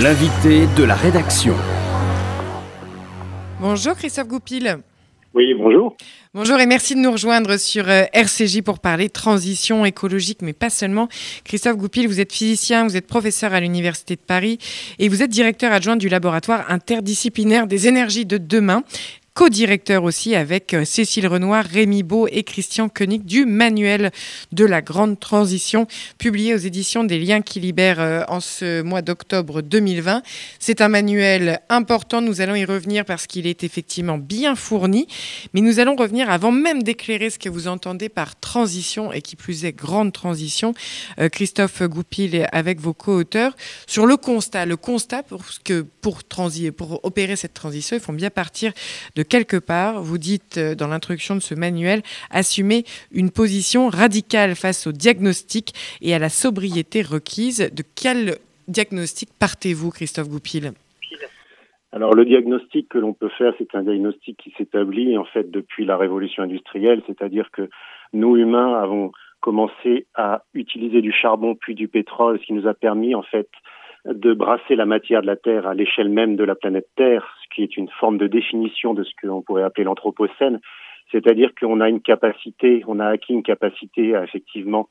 L'invité 0.00 0.66
de 0.74 0.84
la 0.84 0.94
rédaction. 0.94 1.54
Bonjour 3.60 3.94
Christophe 3.94 4.26
Goupil. 4.26 4.78
Oui, 5.34 5.52
bonjour. 5.52 5.98
Bonjour 6.32 6.58
et 6.60 6.66
merci 6.66 6.94
de 6.94 7.00
nous 7.00 7.12
rejoindre 7.12 7.58
sur 7.58 7.86
euh, 7.90 8.04
RCJ 8.14 8.62
pour 8.62 8.78
parler 8.78 9.10
transition 9.10 9.84
écologique, 9.84 10.40
mais 10.40 10.54
pas 10.54 10.70
seulement. 10.70 11.08
Christophe 11.44 11.76
Goupil, 11.76 12.08
vous 12.08 12.20
êtes 12.20 12.32
physicien, 12.32 12.84
vous 12.84 12.96
êtes 12.96 13.06
professeur 13.06 13.52
à 13.52 13.60
l'Université 13.60 14.16
de 14.16 14.22
Paris 14.22 14.56
et 14.98 15.10
vous 15.10 15.22
êtes 15.22 15.30
directeur 15.30 15.72
adjoint 15.72 15.96
du 15.96 16.08
laboratoire 16.08 16.70
interdisciplinaire 16.70 17.66
des 17.66 17.86
énergies 17.86 18.24
de 18.24 18.38
demain 18.38 18.84
co-directeur 19.34 20.04
aussi 20.04 20.34
avec 20.34 20.74
euh, 20.74 20.84
Cécile 20.84 21.26
Renoir, 21.26 21.64
Rémi 21.64 22.02
Beau 22.02 22.28
et 22.30 22.42
Christian 22.42 22.88
Koenig 22.88 23.24
du 23.24 23.46
Manuel 23.46 24.10
de 24.52 24.64
la 24.64 24.82
Grande 24.82 25.18
Transition, 25.18 25.86
publié 26.18 26.54
aux 26.54 26.58
éditions 26.58 27.02
des 27.02 27.18
Liens 27.18 27.40
qui 27.40 27.58
libèrent 27.58 28.00
euh, 28.00 28.22
en 28.28 28.40
ce 28.40 28.82
mois 28.82 29.00
d'octobre 29.00 29.62
2020. 29.62 30.22
C'est 30.58 30.82
un 30.82 30.88
manuel 30.88 31.60
important, 31.70 32.20
nous 32.20 32.40
allons 32.42 32.54
y 32.54 32.64
revenir 32.64 33.04
parce 33.06 33.26
qu'il 33.26 33.46
est 33.46 33.64
effectivement 33.64 34.18
bien 34.18 34.54
fourni, 34.54 35.06
mais 35.54 35.62
nous 35.62 35.80
allons 35.80 35.96
revenir 35.96 36.30
avant 36.30 36.52
même 36.52 36.82
d'éclairer 36.82 37.30
ce 37.30 37.38
que 37.38 37.48
vous 37.48 37.68
entendez 37.68 38.10
par 38.10 38.38
transition 38.38 39.12
et 39.12 39.22
qui 39.22 39.36
plus 39.36 39.64
est 39.64 39.72
grande 39.72 40.12
transition, 40.12 40.74
euh, 41.18 41.30
Christophe 41.30 41.82
Goupil 41.82 42.46
avec 42.52 42.80
vos 42.80 42.92
co-auteurs, 42.92 43.56
sur 43.86 44.06
le 44.06 44.16
constat. 44.16 44.66
Le 44.66 44.76
constat, 44.76 45.22
parce 45.22 45.58
que 45.58 45.86
pour, 46.02 46.20
pour 46.76 47.04
opérer 47.04 47.36
cette 47.36 47.54
transition, 47.54 47.96
il 47.96 48.00
faut 48.00 48.12
bien 48.12 48.30
partir 48.30 48.72
de 49.14 49.21
quelque 49.22 49.56
part, 49.56 50.02
vous 50.02 50.18
dites 50.18 50.58
euh, 50.58 50.74
dans 50.74 50.88
l'introduction 50.88 51.34
de 51.34 51.40
ce 51.40 51.54
manuel, 51.54 52.02
assumer 52.30 52.84
une 53.12 53.30
position 53.30 53.88
radicale 53.88 54.54
face 54.54 54.86
au 54.86 54.92
diagnostic 54.92 55.72
et 56.00 56.14
à 56.14 56.18
la 56.18 56.28
sobriété 56.28 57.02
requise. 57.02 57.70
De 57.72 57.82
quel 57.94 58.36
diagnostic 58.68 59.28
partez-vous, 59.38 59.90
Christophe 59.90 60.28
Goupil? 60.28 60.72
Alors 61.92 62.14
le 62.14 62.24
diagnostic 62.24 62.88
que 62.88 62.98
l'on 62.98 63.12
peut 63.12 63.28
faire, 63.36 63.52
c'est 63.58 63.74
un 63.74 63.82
diagnostic 63.82 64.38
qui 64.38 64.54
s'établit 64.56 65.18
en 65.18 65.24
fait 65.24 65.50
depuis 65.50 65.84
la 65.84 65.98
révolution 65.98 66.42
industrielle, 66.42 67.02
c'est-à-dire 67.06 67.50
que 67.52 67.68
nous 68.14 68.36
humains 68.36 68.80
avons 68.80 69.12
commencé 69.40 70.06
à 70.14 70.44
utiliser 70.54 71.02
du 71.02 71.12
charbon 71.12 71.54
puis 71.54 71.74
du 71.74 71.88
pétrole, 71.88 72.38
ce 72.40 72.46
qui 72.46 72.54
nous 72.54 72.66
a 72.66 72.72
permis 72.72 73.14
en 73.14 73.22
fait 73.22 73.48
de 74.04 74.34
brasser 74.34 74.74
la 74.74 74.86
matière 74.86 75.22
de 75.22 75.26
la 75.26 75.36
Terre 75.36 75.66
à 75.66 75.74
l'échelle 75.74 76.08
même 76.08 76.36
de 76.36 76.44
la 76.44 76.54
planète 76.54 76.88
Terre, 76.96 77.26
ce 77.42 77.54
qui 77.54 77.62
est 77.62 77.76
une 77.76 77.88
forme 77.88 78.18
de 78.18 78.26
définition 78.26 78.94
de 78.94 79.04
ce 79.04 79.12
qu'on 79.20 79.42
pourrait 79.42 79.62
appeler 79.62 79.84
l'anthropocène, 79.84 80.60
c'est-à-dire 81.12 81.50
qu'on 81.58 81.80
a 81.80 81.88
une 81.88 82.00
capacité, 82.00 82.82
on 82.86 82.98
a 82.98 83.06
acquis 83.06 83.32
une 83.32 83.42
capacité 83.42 84.16
à, 84.16 84.24
effectivement 84.24 84.88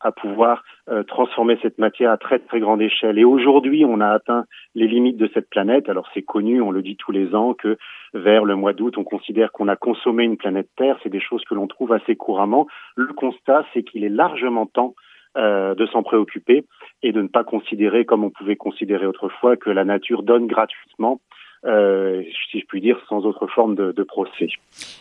à 0.00 0.12
pouvoir 0.12 0.62
euh, 0.90 1.02
transformer 1.02 1.58
cette 1.62 1.78
matière 1.78 2.10
à 2.10 2.18
très 2.18 2.38
très 2.38 2.60
grande 2.60 2.82
échelle. 2.82 3.18
Et 3.18 3.24
aujourd'hui, 3.24 3.84
on 3.86 4.00
a 4.00 4.08
atteint 4.08 4.44
les 4.74 4.86
limites 4.86 5.16
de 5.16 5.30
cette 5.32 5.48
planète. 5.48 5.88
Alors 5.88 6.06
c'est 6.12 6.22
connu, 6.22 6.60
on 6.60 6.70
le 6.70 6.82
dit 6.82 6.96
tous 6.96 7.10
les 7.10 7.34
ans, 7.34 7.54
que 7.54 7.78
vers 8.12 8.44
le 8.44 8.54
mois 8.54 8.74
d'août, 8.74 8.98
on 8.98 9.04
considère 9.04 9.50
qu'on 9.50 9.68
a 9.68 9.76
consommé 9.76 10.24
une 10.24 10.36
planète 10.36 10.68
Terre. 10.76 10.98
C'est 11.02 11.08
des 11.08 11.20
choses 11.20 11.42
que 11.44 11.54
l'on 11.54 11.66
trouve 11.66 11.92
assez 11.92 12.16
couramment. 12.16 12.66
Le 12.96 13.12
constat, 13.14 13.64
c'est 13.72 13.82
qu'il 13.82 14.04
est 14.04 14.10
largement 14.10 14.66
temps 14.66 14.94
euh, 15.36 15.74
de 15.74 15.86
s'en 15.86 16.02
préoccuper 16.02 16.64
et 17.02 17.12
de 17.12 17.22
ne 17.22 17.28
pas 17.28 17.44
considérer, 17.44 18.04
comme 18.04 18.24
on 18.24 18.30
pouvait 18.30 18.56
considérer 18.56 19.06
autrefois, 19.06 19.56
que 19.56 19.70
la 19.70 19.84
nature 19.84 20.22
donne 20.22 20.46
gratuitement 20.46 21.20
euh, 21.66 22.22
si 22.50 22.60
je 22.60 22.66
puis 22.66 22.82
dire, 22.82 22.98
sans 23.08 23.24
autre 23.24 23.46
forme 23.46 23.74
de, 23.74 24.02
procès. 24.02 24.48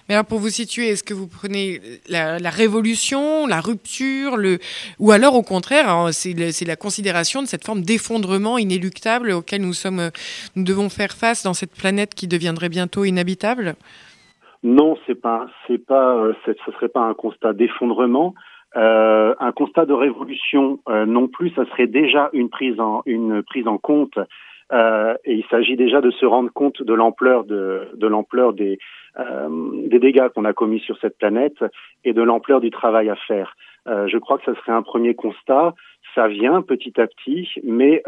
Mais 0.08 0.16
alors 0.16 0.26
pour 0.26 0.40
vous 0.40 0.50
situer, 0.50 0.88
est-ce 0.88 1.04
que 1.04 1.14
vous 1.14 1.28
prenez 1.28 1.82
la, 2.08 2.38
révolution, 2.50 3.48
la 3.48 3.60
rupture, 3.60 4.38
le... 4.38 4.60
ou 4.98 5.12
alors 5.12 5.36
au 5.36 5.42
contraire, 5.42 5.90
hein, 5.90 6.12
c'est 6.14 6.66
la 6.66 6.76
considération 6.78 7.42
de 7.42 7.48
cette 7.48 7.66
forme 7.66 7.82
d'effondrement 7.82 8.58
inéluctable 8.58 9.32
auquel 9.32 9.62
nous, 9.62 9.74
sommes, 9.74 10.10
nous 10.56 10.64
devons 10.64 10.88
faire 10.88 11.12
face 11.12 11.44
dans 11.44 11.54
cette 11.54 11.76
planète 11.76 12.16
qui 12.16 12.28
deviendrait 12.28 12.70
bientôt 12.70 13.04
inhabitable? 13.04 13.76
Non, 14.64 14.98
c'est 15.06 15.20
pas, 15.20 15.48
c'est 15.68 15.86
pas, 15.86 16.16
euh, 16.16 16.34
ce 16.46 16.72
serait 16.72 16.88
pas 16.88 17.02
un 17.02 17.14
constat 17.14 17.52
d'effondrement. 17.52 18.34
Euh, 18.76 19.36
un 19.40 19.52
constat 19.52 19.86
de 19.86 19.94
révolution 19.94 20.80
euh, 20.90 21.06
non 21.06 21.28
plus, 21.28 21.52
ça 21.52 21.66
serait 21.66 21.88
déjà 21.88 22.30
une 22.34 22.50
prise 22.50 22.80
en 22.80 23.04
une 23.06 23.44
prise 23.44 23.68
en 23.68 23.78
compte. 23.78 24.18
Euh, 24.72 25.14
et 25.26 25.34
il 25.34 25.46
s'agit 25.52 25.76
déjà 25.76 26.02
de 26.02 26.10
se 26.10 26.26
rendre 26.26 26.52
compte 26.52 26.82
de 26.82 26.94
l'ampleur 26.94 27.44
de, 27.44 27.90
de 27.94 28.08
l'ampleur 28.08 28.54
des 28.54 28.80
euh, 29.20 29.48
des 29.88 30.00
dégâts 30.00 30.30
qu'on 30.30 30.46
a 30.46 30.54
commis 30.54 30.80
sur 30.80 30.98
cette 31.00 31.18
planète 31.18 31.64
et 32.04 32.14
de 32.14 32.22
l'ampleur 32.24 32.62
du 32.62 32.72
travail 32.72 33.10
à 33.10 33.16
faire. 33.16 33.56
je 33.86 34.18
crois 34.18 34.40
que 34.40 34.46
ça 34.46 34.56
serait 34.60 34.72
un 34.72 34.82
premier 34.82 35.14
constat. 35.14 35.76
Ça 36.16 36.28
vient 36.28 36.62
petit 36.62 37.00
à 37.00 37.06
petit, 37.06 37.48
mais 37.64 38.02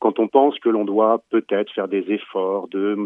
quand 0.00 0.18
on 0.18 0.28
pense 0.28 0.58
que 0.58 0.68
l'on 0.68 0.84
doit 0.84 1.22
peut-être 1.30 1.72
faire 1.72 1.88
des 1.88 2.04
efforts 2.10 2.68
de 2.68 2.96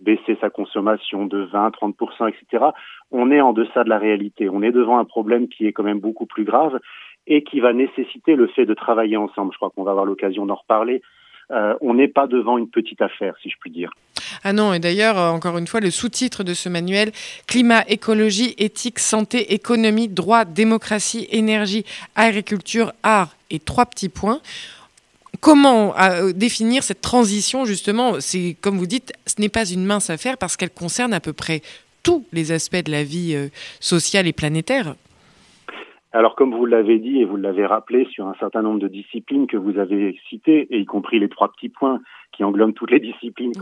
baisser 0.00 0.36
sa 0.40 0.50
consommation 0.50 1.26
de 1.26 1.48
20, 1.52 1.70
30%, 1.70 2.28
etc., 2.28 2.64
on 3.10 3.30
est 3.30 3.40
en 3.40 3.52
deçà 3.52 3.84
de 3.84 3.88
la 3.88 3.98
réalité. 3.98 4.48
On 4.48 4.62
est 4.62 4.72
devant 4.72 4.98
un 4.98 5.04
problème 5.04 5.48
qui 5.48 5.66
est 5.66 5.72
quand 5.72 5.82
même 5.82 6.00
beaucoup 6.00 6.26
plus 6.26 6.44
grave 6.44 6.78
et 7.26 7.44
qui 7.44 7.60
va 7.60 7.72
nécessiter 7.72 8.34
le 8.34 8.48
fait 8.48 8.66
de 8.66 8.74
travailler 8.74 9.16
ensemble. 9.16 9.52
Je 9.52 9.58
crois 9.58 9.70
qu'on 9.70 9.84
va 9.84 9.92
avoir 9.92 10.06
l'occasion 10.06 10.46
d'en 10.46 10.56
reparler. 10.56 11.02
Euh, 11.50 11.74
on 11.80 11.94
n'est 11.94 12.08
pas 12.08 12.26
devant 12.26 12.56
une 12.56 12.68
petite 12.68 13.02
affaire, 13.02 13.34
si 13.42 13.50
je 13.50 13.56
puis 13.60 13.70
dire. 13.70 13.90
Ah 14.42 14.52
non, 14.52 14.72
et 14.72 14.78
d'ailleurs, 14.78 15.18
euh, 15.18 15.28
encore 15.28 15.58
une 15.58 15.66
fois, 15.66 15.80
le 15.80 15.90
sous-titre 15.90 16.44
de 16.44 16.54
ce 16.54 16.68
manuel, 16.68 17.12
Climat, 17.46 17.84
écologie, 17.88 18.54
éthique, 18.58 18.98
santé, 18.98 19.52
économie, 19.52 20.08
droit, 20.08 20.44
démocratie, 20.44 21.28
énergie, 21.30 21.84
agriculture, 22.16 22.92
art 23.02 23.34
et 23.50 23.58
trois 23.58 23.86
petits 23.86 24.08
points 24.08 24.40
comment 25.40 25.94
euh, 25.98 26.32
définir 26.32 26.82
cette 26.82 27.00
transition 27.00 27.64
justement? 27.64 28.20
C'est 28.20 28.56
comme 28.60 28.78
vous 28.78 28.86
dites, 28.86 29.12
ce 29.26 29.40
n'est 29.40 29.48
pas 29.48 29.64
une 29.64 29.84
mince 29.84 30.10
affaire 30.10 30.38
parce 30.38 30.56
qu'elle 30.56 30.70
concerne 30.70 31.12
à 31.12 31.20
peu 31.20 31.32
près 31.32 31.60
tous 32.02 32.24
les 32.32 32.52
aspects 32.52 32.84
de 32.84 32.90
la 32.90 33.04
vie 33.04 33.34
euh, 33.34 33.48
sociale 33.80 34.26
et 34.26 34.32
planétaire. 34.32 34.94
Alors, 36.14 36.36
comme 36.36 36.54
vous 36.54 36.66
l'avez 36.66 36.98
dit 36.98 37.20
et 37.20 37.24
vous 37.24 37.38
l'avez 37.38 37.64
rappelé 37.64 38.06
sur 38.10 38.26
un 38.26 38.34
certain 38.34 38.60
nombre 38.60 38.80
de 38.80 38.88
disciplines 38.88 39.46
que 39.46 39.56
vous 39.56 39.78
avez 39.78 40.18
citées, 40.28 40.66
et 40.70 40.78
y 40.78 40.84
compris 40.84 41.18
les 41.18 41.30
trois 41.30 41.50
petits 41.50 41.70
points 41.70 42.00
qui 42.32 42.44
englobent 42.44 42.74
toutes 42.74 42.90
les 42.90 43.00
disciplines 43.00 43.52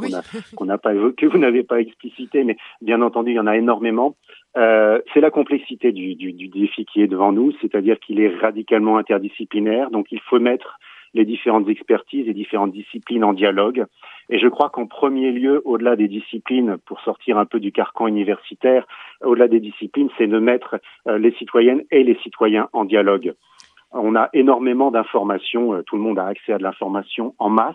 qu'on 0.56 0.64
n'a 0.64 0.78
pas 0.78 0.92
que 0.92 1.26
vous 1.26 1.38
n'avez 1.38 1.62
pas 1.62 1.80
explicitées, 1.80 2.42
mais 2.42 2.56
bien 2.80 3.02
entendu, 3.02 3.30
il 3.30 3.34
y 3.34 3.40
en 3.40 3.46
a 3.46 3.56
énormément. 3.56 4.16
Euh, 4.56 5.00
c'est 5.14 5.20
la 5.20 5.30
complexité 5.30 5.92
du, 5.92 6.16
du, 6.16 6.32
du, 6.32 6.48
défi 6.48 6.84
qui 6.86 7.00
est 7.02 7.06
devant 7.06 7.30
nous, 7.30 7.52
c'est-à-dire 7.60 8.00
qu'il 8.00 8.20
est 8.20 8.36
radicalement 8.36 8.98
interdisciplinaire, 8.98 9.90
donc 9.92 10.08
il 10.10 10.20
faut 10.20 10.40
mettre 10.40 10.80
les 11.14 11.24
différentes 11.24 11.68
expertises 11.68 12.28
et 12.28 12.34
différentes 12.34 12.72
disciplines 12.72 13.24
en 13.24 13.32
dialogue. 13.32 13.84
Et 14.28 14.38
je 14.38 14.48
crois 14.48 14.70
qu'en 14.70 14.86
premier 14.86 15.32
lieu, 15.32 15.62
au-delà 15.64 15.96
des 15.96 16.08
disciplines, 16.08 16.78
pour 16.86 17.00
sortir 17.00 17.38
un 17.38 17.46
peu 17.46 17.58
du 17.58 17.72
carcan 17.72 18.06
universitaire, 18.06 18.86
au-delà 19.22 19.48
des 19.48 19.60
disciplines, 19.60 20.08
c'est 20.16 20.28
de 20.28 20.38
mettre 20.38 20.80
euh, 21.08 21.18
les 21.18 21.32
citoyennes 21.32 21.82
et 21.90 22.04
les 22.04 22.16
citoyens 22.22 22.68
en 22.72 22.84
dialogue. 22.84 23.34
On 23.92 24.14
a 24.14 24.28
énormément 24.32 24.92
d'informations, 24.92 25.74
euh, 25.74 25.82
tout 25.82 25.96
le 25.96 26.02
monde 26.02 26.18
a 26.18 26.26
accès 26.26 26.52
à 26.52 26.58
de 26.58 26.62
l'information 26.62 27.34
en 27.38 27.50
masse, 27.50 27.74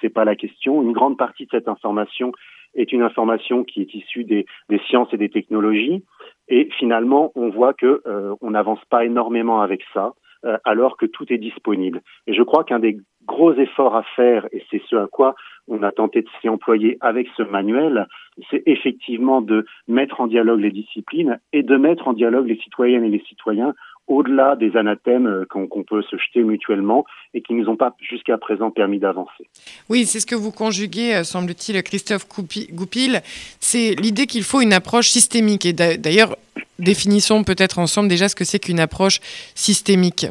c'est 0.00 0.10
pas 0.10 0.26
la 0.26 0.36
question. 0.36 0.82
Une 0.82 0.92
grande 0.92 1.16
partie 1.16 1.46
de 1.46 1.50
cette 1.50 1.68
information 1.68 2.32
est 2.74 2.92
une 2.92 3.02
information 3.02 3.64
qui 3.64 3.80
est 3.80 3.94
issue 3.94 4.24
des, 4.24 4.46
des 4.68 4.80
sciences 4.88 5.08
et 5.12 5.16
des 5.16 5.30
technologies. 5.30 6.02
Et 6.48 6.68
finalement, 6.78 7.32
on 7.34 7.50
voit 7.50 7.74
que 7.74 8.02
euh, 8.06 8.34
on 8.40 8.50
n'avance 8.50 8.84
pas 8.90 9.04
énormément 9.04 9.60
avec 9.60 9.82
ça. 9.92 10.12
Euh, 10.44 10.58
alors 10.64 10.98
que 10.98 11.06
tout 11.06 11.32
est 11.32 11.38
disponible. 11.38 12.02
Et 12.26 12.34
je 12.34 12.42
crois 12.42 12.64
qu'un 12.64 12.78
des 12.78 12.98
gros 13.24 13.54
efforts 13.54 13.96
à 13.96 14.02
faire, 14.02 14.46
et 14.52 14.62
c'est 14.70 14.82
ce 14.90 14.96
à 14.96 15.06
quoi 15.06 15.34
on 15.68 15.82
a 15.82 15.90
tenté 15.90 16.20
de 16.20 16.28
s'y 16.38 16.50
employer 16.50 16.98
avec 17.00 17.28
ce 17.34 17.42
manuel, 17.42 18.06
c'est 18.50 18.62
effectivement 18.66 19.40
de 19.40 19.64
mettre 19.88 20.20
en 20.20 20.26
dialogue 20.26 20.60
les 20.60 20.70
disciplines 20.70 21.40
et 21.54 21.62
de 21.62 21.76
mettre 21.78 22.08
en 22.08 22.12
dialogue 22.12 22.46
les 22.46 22.58
citoyennes 22.58 23.04
et 23.04 23.08
les 23.08 23.24
citoyens 23.26 23.72
au-delà 24.06 24.56
des 24.56 24.76
anathèmes 24.76 25.26
euh, 25.26 25.44
qu'on 25.46 25.82
peut 25.82 26.02
se 26.02 26.16
jeter 26.16 26.42
mutuellement 26.42 27.04
et 27.32 27.40
qui 27.40 27.54
ne 27.54 27.62
nous 27.62 27.68
ont 27.68 27.76
pas 27.76 27.94
jusqu'à 28.00 28.38
présent 28.38 28.70
permis 28.70 28.98
d'avancer. 28.98 29.46
Oui, 29.88 30.04
c'est 30.04 30.20
ce 30.20 30.26
que 30.26 30.34
vous 30.34 30.52
conjuguez, 30.52 31.14
euh, 31.14 31.24
semble-t-il, 31.24 31.82
Christophe 31.82 32.26
Goupil. 32.28 33.20
C'est 33.60 33.94
l'idée 34.00 34.26
qu'il 34.26 34.42
faut 34.42 34.60
une 34.60 34.72
approche 34.72 35.08
systémique. 35.08 35.64
Et 35.66 35.72
d'ailleurs, 35.72 36.36
définissons 36.78 37.44
peut-être 37.44 37.78
ensemble 37.78 38.08
déjà 38.08 38.28
ce 38.28 38.34
que 38.34 38.44
c'est 38.44 38.58
qu'une 38.58 38.80
approche 38.80 39.20
systémique. 39.54 40.26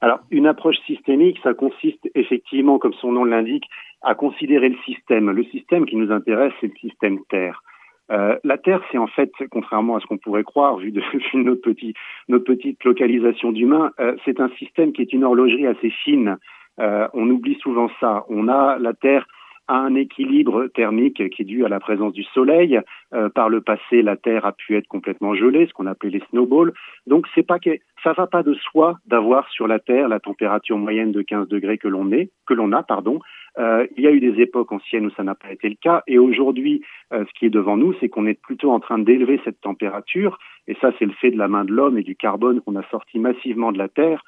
Alors, 0.00 0.20
une 0.30 0.46
approche 0.46 0.76
systémique, 0.86 1.38
ça 1.42 1.54
consiste 1.54 2.08
effectivement, 2.14 2.78
comme 2.78 2.94
son 2.94 3.12
nom 3.12 3.24
l'indique, 3.24 3.64
à 4.02 4.14
considérer 4.14 4.68
le 4.68 4.76
système. 4.86 5.30
Le 5.30 5.44
système 5.44 5.86
qui 5.86 5.96
nous 5.96 6.12
intéresse, 6.12 6.52
c'est 6.60 6.68
le 6.68 6.78
système 6.80 7.18
Terre. 7.28 7.62
Euh, 8.10 8.36
la 8.44 8.58
Terre, 8.58 8.80
c'est 8.90 8.98
en 8.98 9.06
fait, 9.06 9.30
contrairement 9.50 9.96
à 9.96 10.00
ce 10.00 10.06
qu'on 10.06 10.18
pourrait 10.18 10.44
croire, 10.44 10.76
vu, 10.78 10.90
de, 10.90 11.02
notre, 11.34 11.60
petit, 11.60 11.94
notre 12.28 12.44
petite 12.44 12.82
localisation 12.84 13.52
d'humains, 13.52 13.92
euh, 14.00 14.16
c'est 14.24 14.40
un 14.40 14.48
système 14.58 14.92
qui 14.92 15.02
est 15.02 15.12
une 15.12 15.24
horlogerie 15.24 15.66
assez 15.66 15.90
fine. 15.90 16.36
Euh, 16.80 17.08
on 17.12 17.28
oublie 17.28 17.58
souvent 17.60 17.90
ça. 18.00 18.24
On 18.28 18.48
a 18.48 18.78
la 18.78 18.92
Terre 18.92 19.26
à 19.68 19.76
un 19.76 19.94
équilibre 19.94 20.66
thermique 20.68 21.28
qui 21.30 21.42
est 21.42 21.44
dû 21.44 21.64
à 21.64 21.68
la 21.68 21.78
présence 21.78 22.12
du 22.12 22.24
soleil. 22.24 22.80
Euh, 23.14 23.28
par 23.28 23.48
le 23.48 23.60
passé, 23.60 24.02
la 24.02 24.16
Terre 24.16 24.44
a 24.44 24.52
pu 24.52 24.76
être 24.76 24.88
complètement 24.88 25.34
gelée, 25.34 25.66
ce 25.66 25.72
qu'on 25.72 25.86
appelait 25.86 26.10
les 26.10 26.22
snowballs. 26.30 26.72
Donc 27.06 27.26
c'est 27.34 27.46
pas 27.46 27.58
que 27.58 27.78
ça 28.02 28.12
va 28.12 28.26
pas 28.26 28.42
de 28.42 28.54
soi 28.54 28.98
d'avoir 29.06 29.48
sur 29.50 29.66
la 29.66 29.78
Terre 29.78 30.08
la 30.08 30.20
température 30.20 30.78
moyenne 30.78 31.12
de 31.12 31.22
15 31.22 31.48
degrés 31.48 31.78
que 31.78 31.88
l'on 31.88 32.10
est, 32.12 32.30
que 32.46 32.54
l'on 32.54 32.72
a, 32.72 32.82
pardon. 32.82 33.20
Euh, 33.58 33.86
il 33.96 34.04
y 34.04 34.06
a 34.06 34.12
eu 34.12 34.20
des 34.20 34.40
époques 34.40 34.72
anciennes 34.72 35.06
où 35.06 35.10
ça 35.10 35.24
n'a 35.24 35.34
pas 35.34 35.50
été 35.50 35.68
le 35.68 35.76
cas, 35.80 36.02
et 36.06 36.18
aujourd'hui, 36.18 36.82
euh, 37.12 37.24
ce 37.26 37.38
qui 37.38 37.46
est 37.46 37.50
devant 37.50 37.76
nous, 37.76 37.94
c'est 37.98 38.08
qu'on 38.08 38.26
est 38.26 38.40
plutôt 38.40 38.70
en 38.70 38.78
train 38.80 38.98
d'élever 38.98 39.40
cette 39.44 39.60
température, 39.60 40.38
et 40.68 40.76
ça, 40.80 40.92
c'est 40.98 41.06
le 41.06 41.12
fait 41.12 41.30
de 41.30 41.38
la 41.38 41.48
main 41.48 41.64
de 41.64 41.72
l'homme 41.72 41.98
et 41.98 42.02
du 42.02 42.14
carbone 42.14 42.60
qu'on 42.60 42.76
a 42.76 42.88
sorti 42.90 43.18
massivement 43.18 43.72
de 43.72 43.78
la 43.78 43.88
Terre. 43.88 44.22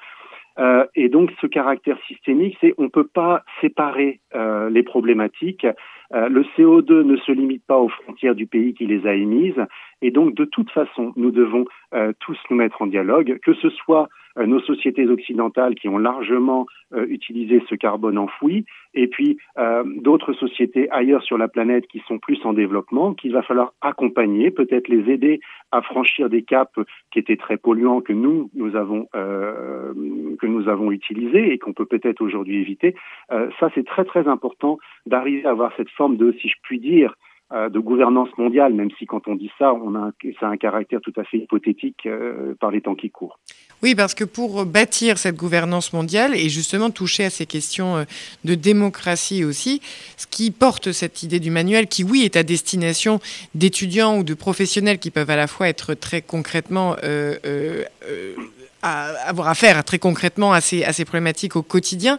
Euh, 0.59 0.85
et 0.95 1.09
donc 1.09 1.31
ce 1.41 1.47
caractère 1.47 1.97
systémique, 2.07 2.57
c'est 2.61 2.73
on 2.77 2.83
ne 2.83 2.89
peut 2.89 3.07
pas 3.07 3.43
séparer 3.61 4.19
euh, 4.35 4.69
les 4.69 4.83
problématiques. 4.83 5.65
Euh, 6.13 6.29
le 6.29 6.43
CO2 6.57 7.03
ne 7.03 7.17
se 7.17 7.31
limite 7.31 7.63
pas 7.65 7.77
aux 7.77 7.89
frontières 7.89 8.35
du 8.35 8.47
pays 8.47 8.73
qui 8.73 8.85
les 8.85 9.07
a 9.07 9.13
émises, 9.13 9.61
et 10.01 10.11
donc 10.11 10.35
de 10.35 10.45
toute 10.45 10.71
façon, 10.71 11.13
nous 11.15 11.31
devons 11.31 11.65
tous 12.19 12.37
nous 12.49 12.55
mettre 12.55 12.81
en 12.81 12.87
dialogue, 12.87 13.37
que 13.43 13.53
ce 13.53 13.69
soit 13.69 14.07
euh, 14.37 14.45
nos 14.45 14.61
sociétés 14.61 15.07
occidentales 15.07 15.75
qui 15.75 15.89
ont 15.89 15.97
largement 15.97 16.65
euh, 16.93 17.05
utilisé 17.07 17.61
ce 17.69 17.75
carbone 17.75 18.17
enfoui, 18.17 18.65
et 18.93 19.07
puis 19.07 19.37
euh, 19.57 19.83
d'autres 19.85 20.31
sociétés 20.33 20.89
ailleurs 20.89 21.23
sur 21.23 21.37
la 21.37 21.49
planète 21.49 21.85
qui 21.87 22.01
sont 22.07 22.17
plus 22.17 22.39
en 22.45 22.53
développement, 22.53 23.13
qu'il 23.13 23.33
va 23.33 23.41
falloir 23.41 23.73
accompagner, 23.81 24.49
peut-être 24.49 24.87
les 24.87 25.11
aider 25.11 25.41
à 25.71 25.81
franchir 25.81 26.29
des 26.29 26.43
caps 26.43 26.79
qui 27.11 27.19
étaient 27.19 27.35
très 27.35 27.57
polluants 27.57 28.01
que 28.01 28.13
nous 28.13 28.49
nous 28.53 28.75
avons 28.75 29.07
que 29.13 30.47
nous 30.47 30.67
avons 30.67 30.91
utilisés 30.91 31.53
et 31.53 31.57
qu'on 31.57 31.73
peut 31.73 31.85
peut-être 31.85 32.21
aujourd'hui 32.21 32.59
éviter. 32.59 32.95
ça, 33.29 33.69
c'est 33.73 33.85
très 33.85 34.03
très 34.03 34.27
important 34.27 34.77
d'arriver 35.05 35.45
à 35.45 35.51
avoir 35.51 35.71
cette 35.77 35.89
de, 36.09 36.35
si 36.41 36.49
je 36.49 36.55
puis 36.63 36.79
dire, 36.79 37.15
euh, 37.53 37.67
de 37.67 37.79
gouvernance 37.79 38.29
mondiale, 38.37 38.73
même 38.73 38.91
si 38.97 39.05
quand 39.05 39.27
on 39.27 39.35
dit 39.35 39.51
ça, 39.59 39.73
on 39.73 39.93
a 39.93 40.11
ça 40.39 40.47
a 40.47 40.51
un 40.51 40.55
caractère 40.55 41.01
tout 41.01 41.11
à 41.17 41.25
fait 41.25 41.37
hypothétique 41.37 42.05
euh, 42.05 42.55
par 42.61 42.71
les 42.71 42.79
temps 42.79 42.95
qui 42.95 43.09
courent. 43.09 43.39
Oui, 43.83 43.93
parce 43.93 44.15
que 44.15 44.23
pour 44.23 44.65
bâtir 44.65 45.17
cette 45.17 45.35
gouvernance 45.35 45.91
mondiale 45.91 46.33
et 46.33 46.47
justement 46.47 46.91
toucher 46.91 47.25
à 47.25 47.29
ces 47.29 47.45
questions 47.45 47.97
euh, 47.97 48.03
de 48.45 48.55
démocratie 48.55 49.43
aussi, 49.43 49.81
ce 50.15 50.27
qui 50.27 50.49
porte 50.49 50.93
cette 50.93 51.23
idée 51.23 51.41
du 51.41 51.51
manuel, 51.51 51.87
qui 51.87 52.05
oui 52.05 52.21
est 52.23 52.37
à 52.37 52.43
destination 52.43 53.19
d'étudiants 53.53 54.17
ou 54.17 54.23
de 54.23 54.33
professionnels 54.33 54.97
qui 54.97 55.11
peuvent 55.11 55.29
à 55.29 55.35
la 55.35 55.47
fois 55.47 55.67
être 55.67 55.93
très 55.93 56.21
concrètement 56.21 56.95
à 58.81 59.09
avoir 59.27 59.47
affaire 59.47 59.83
très 59.83 59.99
concrètement 59.99 60.53
à 60.53 60.61
ces, 60.61 60.83
à 60.83 60.93
ces 60.93 61.05
problématiques 61.05 61.55
au 61.55 61.61
quotidien. 61.61 62.17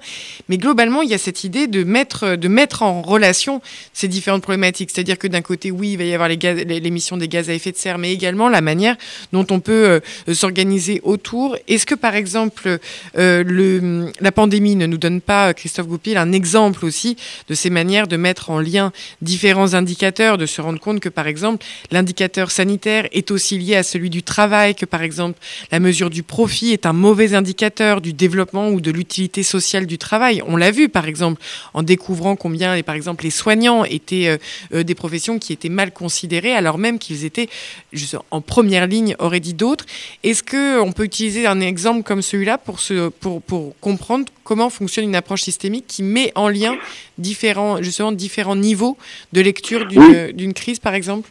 Mais 0.48 0.58
globalement, 0.58 1.02
il 1.02 1.10
y 1.10 1.14
a 1.14 1.18
cette 1.18 1.44
idée 1.44 1.66
de 1.66 1.84
mettre, 1.84 2.36
de 2.36 2.48
mettre 2.48 2.82
en 2.82 3.02
relation 3.02 3.60
ces 3.92 4.08
différentes 4.08 4.42
problématiques. 4.42 4.90
C'est-à-dire 4.92 5.18
que 5.18 5.26
d'un 5.26 5.42
côté, 5.42 5.70
oui, 5.70 5.92
il 5.92 5.98
va 5.98 6.04
y 6.04 6.14
avoir 6.14 6.28
l'émission 6.28 7.16
des 7.16 7.28
gaz 7.28 7.50
à 7.50 7.54
effet 7.54 7.72
de 7.72 7.76
serre, 7.76 7.98
mais 7.98 8.12
également 8.12 8.48
la 8.48 8.60
manière 8.60 8.96
dont 9.32 9.46
on 9.50 9.60
peut 9.60 10.00
euh, 10.28 10.34
s'organiser 10.34 11.00
autour. 11.02 11.56
Est-ce 11.68 11.86
que, 11.86 11.94
par 11.94 12.14
exemple, 12.14 12.78
euh, 13.18 14.10
la 14.20 14.32
pandémie 14.32 14.76
ne 14.76 14.86
nous 14.86 14.98
donne 14.98 15.20
pas, 15.20 15.54
Christophe 15.54 15.88
Goupil, 15.88 16.16
un 16.16 16.32
exemple 16.32 16.84
aussi 16.84 17.16
de 17.48 17.54
ces 17.54 17.70
manières 17.70 18.06
de 18.06 18.16
mettre 18.16 18.50
en 18.50 18.60
lien 18.60 18.92
différents 19.20 19.74
indicateurs, 19.74 20.38
de 20.38 20.46
se 20.46 20.60
rendre 20.60 20.78
compte 20.78 21.00
que, 21.00 21.08
par 21.08 21.26
exemple, 21.26 21.64
l'indicateur 21.90 22.50
sanitaire 22.50 23.08
est 23.12 23.30
aussi 23.30 23.58
lié 23.58 23.76
à 23.76 23.82
celui 23.82 24.10
du 24.10 24.22
travail, 24.22 24.74
que, 24.74 24.86
par 24.86 25.02
exemple, 25.02 25.38
la 25.70 25.80
mesure 25.80 26.10
du 26.10 26.22
profit 26.22 26.51
est 26.60 26.86
un 26.86 26.92
mauvais 26.92 27.34
indicateur 27.34 28.00
du 28.00 28.12
développement 28.12 28.68
ou 28.70 28.80
de 28.80 28.90
l'utilité 28.90 29.42
sociale 29.42 29.86
du 29.86 29.98
travail. 29.98 30.42
On 30.46 30.56
l'a 30.56 30.70
vu, 30.70 30.88
par 30.88 31.06
exemple, 31.06 31.40
en 31.74 31.82
découvrant 31.82 32.36
combien, 32.36 32.80
par 32.82 32.94
exemple, 32.94 33.24
les 33.24 33.30
soignants 33.30 33.84
étaient 33.84 34.28
euh, 34.28 34.36
euh, 34.74 34.82
des 34.82 34.94
professions 34.94 35.38
qui 35.38 35.52
étaient 35.52 35.68
mal 35.68 35.92
considérées, 35.92 36.54
alors 36.54 36.78
même 36.78 36.98
qu'ils 36.98 37.24
étaient 37.24 37.48
juste 37.92 38.16
en 38.30 38.40
première 38.40 38.86
ligne, 38.86 39.16
aurait 39.18 39.40
dit 39.40 39.54
d'autres. 39.54 39.86
Est-ce 40.22 40.42
qu'on 40.42 40.92
peut 40.92 41.04
utiliser 41.04 41.46
un 41.46 41.60
exemple 41.60 42.02
comme 42.02 42.22
celui-là 42.22 42.58
pour, 42.58 42.78
pour, 43.20 43.42
pour 43.42 43.78
comprendre 43.80 44.26
comment 44.44 44.70
fonctionne 44.70 45.04
une 45.06 45.16
approche 45.16 45.42
systémique 45.42 45.86
qui 45.86 46.02
met 46.02 46.32
en 46.34 46.48
lien 46.48 46.76
différents, 47.18 47.82
justement, 47.82 48.12
différents 48.12 48.56
niveaux 48.56 48.96
de 49.32 49.40
lecture 49.40 49.86
d'une 49.86 50.54
crise, 50.54 50.78
par 50.78 50.94
exemple? 50.94 51.30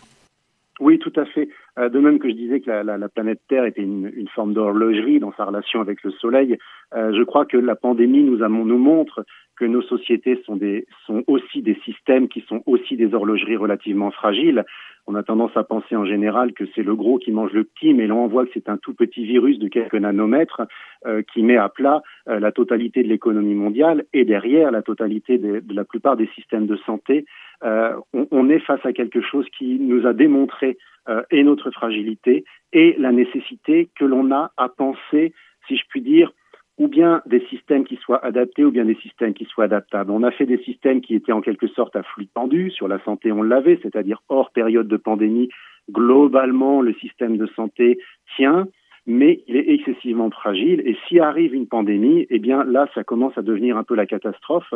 Oui, 0.80 0.98
tout 0.98 1.14
à 1.16 1.26
fait. 1.26 1.48
Euh, 1.80 1.90
de 1.90 2.00
même 2.00 2.20
que 2.20 2.30
je 2.30 2.34
disais 2.34 2.60
que 2.60 2.70
la, 2.70 3.10
planète 3.10 3.40
Terre 3.48 3.66
était 3.66 3.82
une, 3.82 4.28
forme 4.36 4.54
d'horlogerie 4.54 5.20
dans 5.20 5.34
sa 5.34 5.46
relation 5.46 5.80
avec 5.80 6.04
le 6.04 6.12
Soleil, 6.12 6.58
euh, 6.94 7.14
je 7.14 7.24
crois 7.24 7.46
que 7.46 7.58
la 7.58 7.76
pandémie 7.76 8.24
nous, 8.24 8.38
nous 8.38 8.78
montre 8.78 9.24
que 9.58 9.66
nos 9.66 9.82
sociétés 9.82 10.42
sont, 10.46 10.56
des, 10.56 10.86
sont 11.06 11.24
aussi 11.28 11.62
des 11.62 11.76
systèmes 11.86 12.28
qui 12.28 12.42
sont 12.42 12.62
aussi 12.66 12.98
des 12.98 13.14
horlogeries 13.14 13.58
relativement 13.58 14.12
fragiles. 14.12 14.66
On 15.08 15.16
a 15.16 15.24
tendance 15.24 15.56
à 15.56 15.64
penser 15.64 15.96
en 15.96 16.06
général 16.06 16.54
que 16.54 16.66
c'est 16.76 16.84
le 16.84 16.96
gros 16.96 17.18
qui 17.18 17.32
mange 17.32 17.52
le 17.52 17.64
petit, 17.64 17.94
mais 17.94 18.08
là 18.08 18.16
on 18.16 18.28
voit 18.28 18.46
que 18.46 18.52
c'est 18.54 18.70
un 18.70 18.78
tout 18.78 18.94
petit 18.94 19.24
virus 19.26 19.60
de 19.60 19.68
quelques 19.68 19.96
nanomètres 19.96 20.62
euh, 21.06 21.22
qui 21.34 21.44
met 21.44 21.58
à 21.58 21.70
plat 21.70 22.02
la 22.28 22.52
totalité 22.52 23.04
de 23.04 23.08
l'économie 23.08 23.56
mondiale 23.56 24.06
et 24.14 24.26
derrière 24.26 24.72
la 24.72 24.82
totalité 24.82 25.38
de, 25.38 25.62
la 25.74 25.84
plupart 25.84 26.18
des 26.18 26.28
systèmes 26.36 26.68
de 26.68 26.78
santé. 26.78 27.26
On, 27.64 28.28
on, 28.32 28.50
est 28.50 28.60
face 28.60 28.84
à 28.86 28.94
quelque 28.94 29.22
chose 29.22 29.46
qui 29.58 29.80
nous 29.80 30.08
a 30.08 30.14
démontré 30.14 30.78
euh, 31.10 31.24
et 31.32 31.44
notre 31.44 31.72
fragilité 31.72 32.46
et 32.74 32.96
la 33.00 33.12
nécessité 33.12 33.90
que 33.96 34.06
l'on 34.06 34.32
a 34.32 34.52
à 34.56 34.70
penser, 34.70 35.34
si 35.68 35.76
je 35.76 35.84
puis 35.90 36.02
dire, 36.02 36.32
ou 36.78 36.88
bien 36.88 37.22
des 37.26 37.42
systèmes 37.48 37.84
qui 37.84 37.98
soient 37.98 38.24
adaptés 38.24 38.64
ou 38.64 38.72
bien 38.72 38.86
des 38.86 38.96
systèmes 38.96 39.34
qui 39.34 39.46
soient 39.46 39.66
adaptables. 39.66 40.12
On 40.12 40.24
a 40.24 40.32
fait 40.32 40.46
des 40.46 40.58
systèmes 40.60 41.02
qui 41.02 41.16
étaient 41.16 41.32
en 41.32 41.42
quelque 41.42 41.68
sorte 41.68 41.96
à 41.96 42.04
flux 42.04 42.28
tendu. 42.28 42.72
Sur 42.72 42.88
la 42.88 43.00
santé, 43.04 43.32
on 43.32 43.44
l'avait, 43.44 43.80
c'est-à-dire 43.84 44.22
hors 44.30 44.52
période 44.52 44.88
de 44.88 44.98
pandémie. 44.98 45.50
Globalement, 45.92 46.82
le 46.82 46.94
système 46.96 47.38
de 47.38 47.48
santé 47.48 48.00
tient, 48.36 48.68
mais 49.06 49.44
il 49.48 49.58
est 49.58 49.70
excessivement 49.70 50.30
fragile. 50.32 50.82
Et 50.86 50.98
s'il 51.08 51.22
arrive 51.22 51.54
une 51.54 51.68
pandémie, 51.68 52.28
eh 52.30 52.40
bien 52.40 52.64
là, 52.64 52.88
ça 52.96 53.04
commence 53.04 53.38
à 53.38 53.42
devenir 53.42 53.78
un 53.78 53.84
peu 53.84 53.96
la 53.96 54.06
catastrophe. 54.06 54.74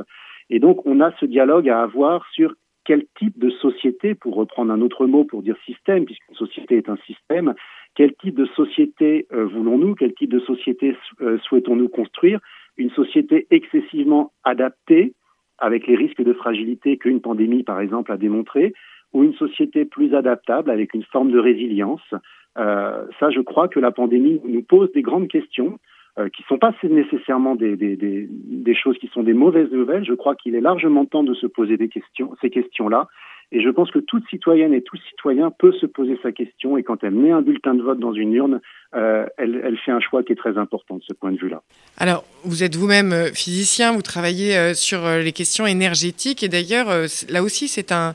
Et 0.49 0.59
donc, 0.59 0.85
on 0.85 0.99
a 0.99 1.11
ce 1.19 1.25
dialogue 1.25 1.69
à 1.69 1.81
avoir 1.81 2.25
sur 2.31 2.53
quel 2.85 3.05
type 3.17 3.39
de 3.39 3.49
société, 3.49 4.13
pour 4.13 4.35
reprendre 4.35 4.71
un 4.71 4.79
autre 4.81 5.07
mot 5.07 5.23
pour 5.23 5.41
dire 5.41 5.57
système, 5.65 6.05
puisqu'une 6.05 6.35
société 6.35 6.77
est 6.77 6.87
un 6.87 6.97
système, 7.07 7.55
quel 7.95 8.13
type 8.15 8.35
de 8.35 8.45
société 8.45 9.25
euh, 9.33 9.45
voulons-nous, 9.45 9.95
quel 9.95 10.13
type 10.13 10.31
de 10.31 10.39
société 10.39 10.95
euh, 11.21 11.37
souhaitons-nous 11.39 11.89
construire? 11.89 12.39
Une 12.77 12.91
société 12.91 13.47
excessivement 13.51 14.33
adaptée, 14.43 15.13
avec 15.57 15.87
les 15.87 15.95
risques 15.95 16.21
de 16.21 16.33
fragilité 16.33 16.97
qu'une 16.97 17.21
pandémie, 17.21 17.63
par 17.63 17.79
exemple, 17.79 18.11
a 18.11 18.17
démontré, 18.17 18.73
ou 19.13 19.23
une 19.23 19.33
société 19.35 19.85
plus 19.85 20.13
adaptable, 20.13 20.69
avec 20.69 20.93
une 20.93 21.03
forme 21.03 21.31
de 21.31 21.39
résilience? 21.39 22.13
Euh, 22.57 23.05
ça, 23.19 23.29
je 23.29 23.39
crois 23.39 23.69
que 23.69 23.79
la 23.79 23.91
pandémie 23.91 24.41
nous 24.45 24.61
pose 24.61 24.91
des 24.91 25.01
grandes 25.01 25.29
questions 25.29 25.79
euh, 26.17 26.29
qui 26.29 26.43
ne 26.43 26.47
sont 26.47 26.57
pas 26.57 26.73
nécessairement 26.83 27.55
des, 27.55 27.75
des, 27.75 27.95
des, 27.95 28.27
des, 28.29 28.75
choses 28.75 28.97
qui 28.97 29.07
sont 29.07 29.23
des 29.23 29.33
mauvaises 29.33 29.71
nouvelles. 29.71 30.05
Je 30.05 30.13
crois 30.13 30.35
qu'il 30.35 30.55
est 30.55 30.61
largement 30.61 31.05
temps 31.05 31.23
de 31.23 31.33
se 31.33 31.45
poser 31.45 31.77
des 31.77 31.89
questions, 31.89 32.35
ces 32.41 32.49
questions-là. 32.49 33.07
Et 33.51 33.61
je 33.61 33.69
pense 33.69 33.91
que 33.91 33.99
toute 33.99 34.27
citoyenne 34.29 34.73
et 34.73 34.81
tout 34.81 34.97
citoyen 35.09 35.51
peut 35.51 35.71
se 35.73 35.85
poser 35.85 36.17
sa 36.23 36.31
question. 36.31 36.77
Et 36.77 36.83
quand 36.83 37.03
elle 37.03 37.15
met 37.15 37.31
un 37.31 37.41
bulletin 37.41 37.73
de 37.75 37.81
vote 37.81 37.99
dans 37.99 38.13
une 38.13 38.33
urne, 38.33 38.61
euh, 38.93 39.25
elle, 39.37 39.77
fait 39.83 39.91
un 39.91 39.99
choix 39.99 40.23
qui 40.23 40.31
est 40.31 40.37
très 40.37 40.57
important 40.57 40.95
de 40.95 41.03
ce 41.05 41.11
point 41.13 41.31
de 41.31 41.37
vue-là. 41.37 41.61
Alors, 41.97 42.23
vous 42.45 42.63
êtes 42.63 42.77
vous-même 42.77 43.11
euh, 43.11 43.27
physicien, 43.33 43.91
vous 43.91 44.01
travaillez 44.01 44.55
euh, 44.55 44.73
sur 44.73 45.05
les 45.09 45.33
questions 45.33 45.67
énergétiques 45.67 46.43
et 46.43 46.47
d'ailleurs, 46.47 46.87
là 47.27 47.43
aussi, 47.43 47.67
c'est 47.67 47.91
un, 47.91 48.13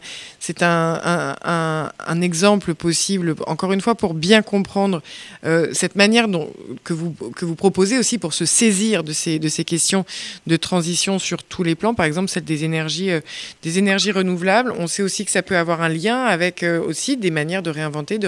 exemple 2.22 2.74
possible, 2.74 3.34
encore 3.46 3.72
une 3.72 3.80
fois, 3.82 3.94
pour 3.94 4.14
bien 4.14 4.42
comprendre 4.42 5.02
cette 5.72 5.96
manière 5.96 6.28
dont, 6.28 6.50
que, 6.84 6.92
vous, 6.92 7.14
proposez 7.56 7.98
aussi 7.98 8.18
pour 8.18 8.32
se 8.32 8.44
saisir 8.44 9.04
de 9.04 9.12
ces, 9.12 9.64
questions 9.64 10.04
de 10.46 10.56
transition 10.56 11.18
sur 11.18 11.42
tous 11.42 11.62
les 11.62 11.74
plans, 11.74 11.94
par 11.94 12.06
exemple 12.06 12.28
celle 12.28 12.44
des 12.44 12.64
énergies, 12.64 13.12
renouvelables. 14.12 14.72
On 14.78 14.86
sait 14.86 15.02
aussi 15.02 15.24
que 15.24 15.30
ça 15.30 15.42
peut 15.42 15.56
avoir 15.56 15.82
un 15.82 15.88
lien 15.88 16.22
avec 16.24 16.62
aussi 16.62 17.16
des 17.16 17.30
manières 17.30 17.62
de 17.62 17.70
réinventer, 17.70 18.18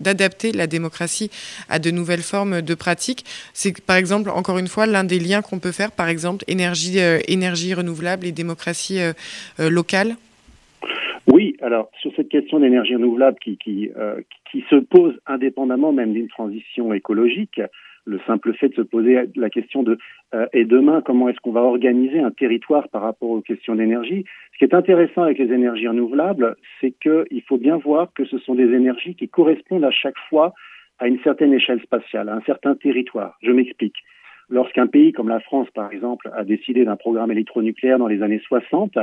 d'adapter 0.00 0.52
la 0.52 0.66
démocratie 0.66 1.30
à 1.68 1.78
de 1.78 1.85
nouvelles 1.90 2.22
formes 2.22 2.62
de 2.62 2.74
pratiques. 2.74 3.24
C'est 3.52 3.84
par 3.84 3.96
exemple, 3.96 4.30
encore 4.30 4.58
une 4.58 4.68
fois, 4.68 4.86
l'un 4.86 5.04
des 5.04 5.18
liens 5.18 5.42
qu'on 5.42 5.58
peut 5.58 5.72
faire, 5.72 5.92
par 5.92 6.08
exemple, 6.08 6.44
énergie, 6.48 7.00
euh, 7.00 7.18
énergie 7.28 7.74
renouvelable 7.74 8.26
et 8.26 8.32
démocratie 8.32 9.00
euh, 9.00 9.12
euh, 9.60 9.70
locale 9.70 10.16
Oui, 11.26 11.56
alors 11.60 11.90
sur 12.00 12.12
cette 12.16 12.28
question 12.28 12.60
d'énergie 12.60 12.94
renouvelable 12.94 13.38
qui, 13.38 13.58
qui 13.58 14.64
se 14.70 14.76
pose 14.76 15.14
indépendamment 15.26 15.92
même 15.92 16.12
d'une 16.12 16.28
transition 16.28 16.92
écologique, 16.94 17.60
le 18.04 18.20
simple 18.26 18.54
fait 18.54 18.68
de 18.68 18.74
se 18.74 18.82
poser 18.82 19.18
la 19.34 19.50
question 19.50 19.82
de 19.82 19.98
et 20.52 20.64
demain 20.64 21.02
comment 21.04 21.28
est-ce 21.28 21.40
qu'on 21.40 21.52
va 21.52 21.62
organiser 21.62 22.20
un 22.20 22.30
territoire 22.30 22.88
par 22.88 23.02
rapport 23.02 23.30
aux 23.30 23.40
questions 23.40 23.74
d'énergie? 23.74 24.24
Ce 24.52 24.58
qui 24.58 24.64
est 24.64 24.74
intéressant 24.74 25.22
avec 25.22 25.38
les 25.38 25.52
énergies 25.52 25.88
renouvelables, 25.88 26.56
c'est 26.80 26.92
qu'il 26.92 27.42
faut 27.48 27.58
bien 27.58 27.76
voir 27.76 28.12
que 28.14 28.24
ce 28.24 28.38
sont 28.38 28.54
des 28.54 28.72
énergies 28.72 29.14
qui 29.14 29.28
correspondent 29.28 29.84
à 29.84 29.90
chaque 29.90 30.18
fois 30.28 30.54
à 30.98 31.08
une 31.08 31.18
certaine 31.20 31.52
échelle 31.52 31.80
spatiale, 31.82 32.28
à 32.28 32.34
un 32.34 32.42
certain 32.42 32.74
territoire. 32.74 33.36
Je 33.42 33.50
m'explique. 33.50 33.96
Lorsqu'un 34.48 34.86
pays 34.86 35.12
comme 35.12 35.28
la 35.28 35.40
France, 35.40 35.68
par 35.74 35.92
exemple, 35.92 36.30
a 36.34 36.44
décidé 36.44 36.84
d'un 36.84 36.96
programme 36.96 37.32
électronucléaire 37.32 37.98
dans 37.98 38.06
les 38.06 38.22
années 38.22 38.40
60, 38.46 38.96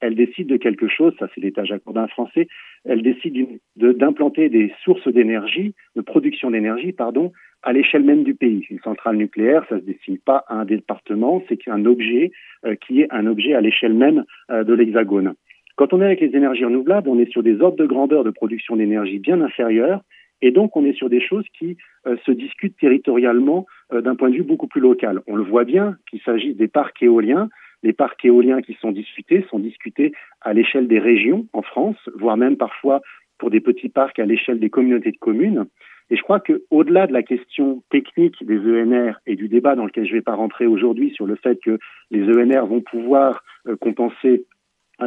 elle 0.00 0.14
décide 0.16 0.48
de 0.48 0.56
quelque 0.56 0.88
chose, 0.88 1.14
ça 1.18 1.28
c'est 1.34 1.40
l'état 1.40 1.64
jacobin 1.64 2.08
français, 2.08 2.48
elle 2.84 3.02
décide 3.02 3.60
d'implanter 3.76 4.48
des 4.48 4.72
sources 4.84 5.06
d'énergie, 5.08 5.74
de 5.96 6.02
production 6.02 6.50
d'énergie, 6.50 6.92
pardon, 6.92 7.32
à 7.62 7.72
l'échelle 7.72 8.02
même 8.02 8.24
du 8.24 8.34
pays. 8.34 8.66
Une 8.68 8.80
centrale 8.80 9.16
nucléaire, 9.16 9.64
ça 9.68 9.78
se 9.78 9.84
destine 9.84 10.18
pas 10.18 10.44
à 10.48 10.56
un 10.56 10.64
département, 10.64 11.42
c'est 11.48 11.68
un 11.68 11.86
objet 11.86 12.32
euh, 12.66 12.74
qui 12.74 13.00
est 13.00 13.06
un 13.10 13.26
objet 13.26 13.54
à 13.54 13.60
l'échelle 13.60 13.94
même 13.94 14.24
euh, 14.50 14.64
de 14.64 14.74
l'hexagone. 14.74 15.34
Quand 15.76 15.92
on 15.92 16.02
est 16.02 16.04
avec 16.04 16.20
les 16.20 16.36
énergies 16.36 16.64
renouvelables, 16.64 17.08
on 17.08 17.18
est 17.18 17.30
sur 17.30 17.42
des 17.42 17.60
ordres 17.60 17.78
de 17.78 17.86
grandeur 17.86 18.24
de 18.24 18.30
production 18.30 18.76
d'énergie 18.76 19.20
bien 19.20 19.40
inférieurs, 19.40 20.02
et 20.42 20.50
donc 20.50 20.76
on 20.76 20.84
est 20.84 20.92
sur 20.92 21.08
des 21.08 21.20
choses 21.20 21.46
qui 21.58 21.78
euh, 22.06 22.16
se 22.26 22.32
discutent 22.32 22.76
territorialement 22.76 23.66
d'un 23.92 24.16
point 24.16 24.30
de 24.30 24.36
vue 24.36 24.42
beaucoup 24.42 24.68
plus 24.68 24.80
local. 24.80 25.20
On 25.26 25.36
le 25.36 25.42
voit 25.42 25.64
bien 25.64 25.96
qu'il 26.08 26.20
s'agit 26.22 26.54
des 26.54 26.68
parcs 26.68 27.02
éoliens. 27.02 27.50
Les 27.82 27.92
parcs 27.92 28.24
éoliens 28.24 28.62
qui 28.62 28.74
sont 28.80 28.90
discutés 28.90 29.44
sont 29.50 29.58
discutés 29.58 30.12
à 30.40 30.54
l'échelle 30.54 30.88
des 30.88 30.98
régions 30.98 31.46
en 31.52 31.60
France, 31.60 31.98
voire 32.14 32.38
même 32.38 32.56
parfois 32.56 33.02
pour 33.36 33.50
des 33.50 33.60
petits 33.60 33.88
parcs 33.90 34.18
à 34.18 34.24
l'échelle 34.24 34.60
des 34.60 34.70
communautés 34.70 35.10
de 35.10 35.18
communes. 35.18 35.66
Et 36.10 36.16
je 36.16 36.22
crois 36.22 36.40
qu'au-delà 36.40 37.06
de 37.06 37.12
la 37.12 37.22
question 37.22 37.82
technique 37.90 38.44
des 38.44 38.58
ENR 38.58 39.14
et 39.26 39.34
du 39.34 39.48
débat 39.48 39.74
dans 39.74 39.86
lequel 39.86 40.04
je 40.04 40.10
ne 40.10 40.18
vais 40.18 40.22
pas 40.22 40.34
rentrer 40.34 40.66
aujourd'hui 40.66 41.10
sur 41.14 41.26
le 41.26 41.36
fait 41.36 41.58
que 41.64 41.78
les 42.10 42.22
ENR 42.24 42.66
vont 42.66 42.82
pouvoir 42.82 43.42
euh, 43.66 43.76
compenser 43.76 44.44
euh, 44.44 44.44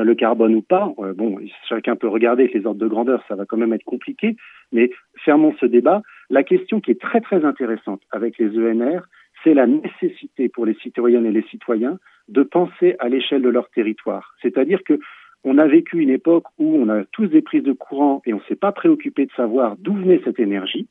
le 0.03 0.15
carbone 0.15 0.55
ou 0.55 0.61
pas, 0.61 0.93
euh, 0.99 1.13
bon, 1.13 1.37
chacun 1.69 1.95
peut 1.95 2.07
regarder 2.07 2.47
les 2.53 2.65
ordres 2.65 2.79
de 2.79 2.87
grandeur, 2.87 3.23
ça 3.27 3.35
va 3.35 3.45
quand 3.45 3.57
même 3.57 3.73
être 3.73 3.83
compliqué, 3.83 4.35
mais 4.71 4.91
fermons 5.23 5.53
ce 5.59 5.65
débat. 5.65 6.01
La 6.29 6.43
question 6.43 6.81
qui 6.81 6.91
est 6.91 6.99
très 6.99 7.21
très 7.21 7.45
intéressante 7.45 8.01
avec 8.11 8.37
les 8.37 8.49
ENR, 8.57 9.01
c'est 9.43 9.53
la 9.53 9.67
nécessité 9.67 10.49
pour 10.49 10.65
les 10.65 10.73
citoyennes 10.75 11.25
et 11.25 11.31
les 11.31 11.43
citoyens 11.43 11.99
de 12.27 12.43
penser 12.43 12.95
à 12.99 13.09
l'échelle 13.09 13.41
de 13.41 13.49
leur 13.49 13.69
territoire. 13.69 14.33
C'est-à-dire 14.41 14.83
que 14.83 14.99
on 15.43 15.59
a 15.59 15.67
vécu 15.67 15.99
une 15.99 16.09
époque 16.09 16.45
où 16.57 16.75
on 16.75 16.89
a 16.89 17.03
tous 17.11 17.27
des 17.27 17.43
prises 17.43 17.63
de 17.63 17.73
courant 17.73 18.23
et 18.25 18.33
on 18.33 18.37
ne 18.37 18.43
s'est 18.49 18.55
pas 18.55 18.71
préoccupé 18.71 19.27
de 19.27 19.31
savoir 19.33 19.75
d'où 19.77 19.93
venait 19.93 20.21
cette 20.25 20.39
énergie. 20.39 20.87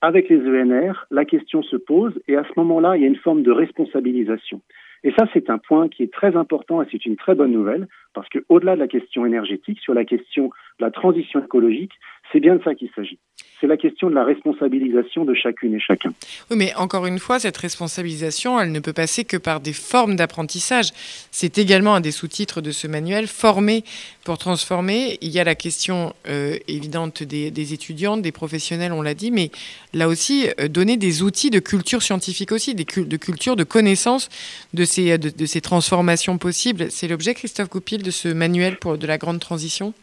Avec 0.00 0.28
les 0.28 0.38
ENR, 0.38 1.06
la 1.10 1.24
question 1.24 1.62
se 1.62 1.76
pose 1.76 2.20
et 2.26 2.36
à 2.36 2.44
ce 2.44 2.50
moment-là, 2.56 2.96
il 2.96 3.02
y 3.02 3.04
a 3.04 3.08
une 3.08 3.16
forme 3.16 3.42
de 3.42 3.52
responsabilisation. 3.52 4.60
Et 5.04 5.12
ça, 5.12 5.26
c'est 5.32 5.50
un 5.50 5.58
point 5.58 5.88
qui 5.88 6.02
est 6.02 6.12
très 6.12 6.36
important 6.36 6.82
et 6.82 6.86
c'est 6.90 7.06
une 7.06 7.16
très 7.16 7.34
bonne 7.34 7.52
nouvelle 7.52 7.88
parce 8.14 8.28
qu'au-delà 8.28 8.74
de 8.74 8.80
la 8.80 8.88
question 8.88 9.24
énergétique, 9.24 9.78
sur 9.80 9.94
la 9.94 10.04
question 10.04 10.50
de 10.80 10.84
la 10.84 10.90
transition 10.90 11.44
écologique, 11.44 11.92
c'est 12.32 12.40
bien 12.40 12.56
de 12.56 12.62
ça 12.62 12.74
qu'il 12.74 12.90
s'agit 12.94 13.18
c'est 13.60 13.66
la 13.66 13.76
question 13.76 14.08
de 14.08 14.14
la 14.14 14.24
responsabilisation 14.24 15.24
de 15.24 15.34
chacune 15.34 15.74
et 15.74 15.80
chacun. 15.80 16.12
Oui, 16.50 16.56
mais 16.56 16.74
encore 16.76 17.06
une 17.06 17.18
fois, 17.18 17.38
cette 17.40 17.56
responsabilisation, 17.56 18.60
elle 18.60 18.70
ne 18.70 18.80
peut 18.80 18.92
passer 18.92 19.24
que 19.24 19.36
par 19.36 19.60
des 19.60 19.72
formes 19.72 20.16
d'apprentissage. 20.16 20.90
C'est 21.30 21.58
également 21.58 21.94
un 21.94 22.00
des 22.00 22.12
sous-titres 22.12 22.60
de 22.60 22.70
ce 22.70 22.86
manuel, 22.86 23.26
former 23.26 23.82
pour 24.24 24.38
transformer. 24.38 25.18
Il 25.22 25.30
y 25.30 25.40
a 25.40 25.44
la 25.44 25.54
question 25.56 26.14
euh, 26.28 26.56
évidente 26.68 27.22
des, 27.22 27.72
étudiants, 27.72 28.16
des 28.16 28.32
professionnels, 28.32 28.92
on 28.92 29.02
l'a 29.02 29.14
dit, 29.14 29.30
mais 29.30 29.50
là 29.92 30.08
aussi, 30.08 30.48
euh, 30.60 30.68
donner 30.68 30.96
des 30.96 31.22
outils 31.22 31.50
de 31.50 31.58
culture 31.58 32.02
scientifique 32.02 32.52
aussi, 32.52 32.74
des 32.74 32.84
de 32.84 33.16
culture, 33.16 33.56
de 33.56 33.64
connaissance 33.64 34.28
de 34.72 34.84
ces, 34.84 35.18
de, 35.18 35.46
ces 35.46 35.60
transformations 35.60 36.38
possibles. 36.38 36.90
C'est 36.90 37.08
l'objet, 37.08 37.34
Christophe 37.34 37.70
Goupil, 37.70 38.02
de 38.02 38.10
ce 38.10 38.28
manuel 38.28 38.76
pour, 38.76 38.98
de 38.98 39.06
la 39.06 39.18
grande 39.18 39.40
transition? 39.40 39.94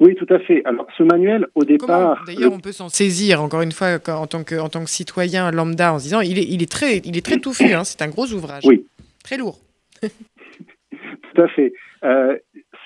Oui, 0.00 0.14
tout 0.16 0.26
à 0.30 0.40
fait. 0.40 0.62
Alors, 0.64 0.86
ce 0.98 1.02
manuel, 1.02 1.46
au 1.54 1.64
départ. 1.64 2.24
D'ailleurs, 2.26 2.52
on 2.52 2.58
peut 2.58 2.72
s'en 2.72 2.88
saisir, 2.88 3.40
encore 3.40 3.62
une 3.62 3.72
fois, 3.72 3.98
en 4.08 4.26
tant 4.26 4.42
que, 4.42 4.56
en 4.56 4.68
tant 4.68 4.82
que 4.82 4.90
citoyen 4.90 5.50
lambda, 5.50 5.94
en 5.94 5.98
se 5.98 6.04
disant 6.04 6.20
il 6.20 6.38
est, 6.38 6.46
il 6.48 6.62
est, 6.62 6.70
très, 6.70 6.98
il 6.98 7.16
est 7.16 7.24
très 7.24 7.38
touffu, 7.38 7.72
hein, 7.72 7.84
c'est 7.84 8.02
un 8.02 8.08
gros 8.08 8.26
ouvrage. 8.32 8.64
Oui. 8.66 8.86
Très 9.22 9.36
lourd. 9.36 9.58
tout 10.02 11.40
à 11.40 11.48
fait. 11.48 11.72
Euh, 12.04 12.36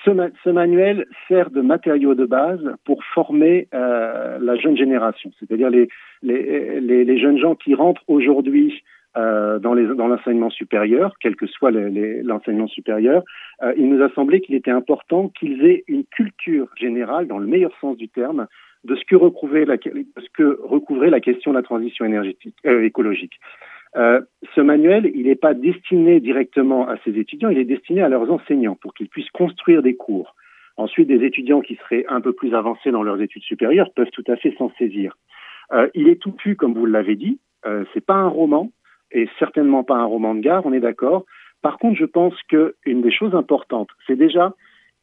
ce, 0.05 0.11
ce, 0.43 0.49
manuel 0.49 1.07
sert 1.27 1.49
de 1.49 1.61
matériau 1.61 2.13
de 2.13 2.25
base 2.25 2.63
pour 2.85 3.03
former 3.13 3.67
euh, 3.73 4.37
la 4.39 4.55
jeune 4.55 4.77
génération, 4.77 5.31
c'est-à-dire 5.39 5.69
les, 5.69 5.89
les, 6.21 6.79
les, 6.79 7.03
les, 7.03 7.19
jeunes 7.19 7.37
gens 7.37 7.55
qui 7.55 7.75
rentrent 7.75 8.03
aujourd'hui 8.07 8.81
euh, 9.17 9.59
dans 9.59 9.73
l'enseignement 9.73 10.49
supérieur, 10.49 11.15
quel 11.19 11.35
que 11.35 11.47
soit 11.47 11.71
l'enseignement 11.71 12.67
supérieur, 12.67 13.23
euh, 13.63 13.73
il 13.77 13.89
nous 13.89 14.03
a 14.03 14.09
semblé 14.11 14.41
qu'il 14.41 14.55
était 14.55 14.71
important 14.71 15.29
qu'ils 15.29 15.65
aient 15.65 15.83
une 15.87 16.05
culture 16.05 16.67
générale, 16.77 17.27
dans 17.27 17.39
le 17.39 17.47
meilleur 17.47 17.71
sens 17.81 17.97
du 17.97 18.07
terme, 18.07 18.47
de 18.83 18.95
ce 18.95 19.03
que 19.05 19.15
recouvrait 19.15 19.65
la, 19.65 19.77
ce 19.77 20.29
que 20.33 20.59
recouvrait 20.63 21.09
la 21.09 21.19
question 21.19 21.51
de 21.51 21.57
la 21.57 21.63
transition 21.63 22.05
énergétique, 22.05 22.55
euh, 22.65 22.83
écologique. 22.83 23.39
Euh, 23.95 24.21
ce 24.55 24.61
manuel, 24.61 25.11
il 25.15 25.25
n'est 25.25 25.35
pas 25.35 25.53
destiné 25.53 26.19
directement 26.19 26.87
à 26.87 26.97
ces 27.03 27.17
étudiants, 27.17 27.49
il 27.49 27.57
est 27.57 27.65
destiné 27.65 28.01
à 28.01 28.09
leurs 28.09 28.31
enseignants 28.31 28.75
pour 28.75 28.93
qu'ils 28.93 29.09
puissent 29.09 29.31
construire 29.31 29.81
des 29.81 29.95
cours. 29.95 30.35
Ensuite, 30.77 31.07
des 31.07 31.25
étudiants 31.25 31.61
qui 31.61 31.75
seraient 31.75 32.05
un 32.07 32.21
peu 32.21 32.31
plus 32.31 32.53
avancés 32.53 32.91
dans 32.91 33.03
leurs 33.03 33.19
études 33.21 33.43
supérieures 33.43 33.91
peuvent 33.93 34.11
tout 34.11 34.23
à 34.27 34.37
fait 34.37 34.55
s'en 34.57 34.71
saisir. 34.77 35.17
Euh, 35.73 35.89
il 35.93 36.07
est 36.07 36.21
tout 36.21 36.31
pu, 36.31 36.55
comme 36.55 36.73
vous 36.73 36.85
l'avez 36.85 37.15
dit. 37.15 37.39
Euh, 37.65 37.83
c'est 37.93 38.05
pas 38.05 38.15
un 38.15 38.27
roman, 38.27 38.71
et 39.11 39.27
certainement 39.39 39.83
pas 39.83 39.95
un 39.95 40.05
roman 40.05 40.35
de 40.35 40.41
gare, 40.41 40.65
on 40.65 40.73
est 40.73 40.79
d'accord. 40.79 41.25
Par 41.61 41.77
contre, 41.77 41.97
je 41.97 42.05
pense 42.05 42.35
qu'une 42.43 43.01
des 43.01 43.11
choses 43.11 43.35
importantes, 43.35 43.89
c'est 44.07 44.15
déjà 44.15 44.53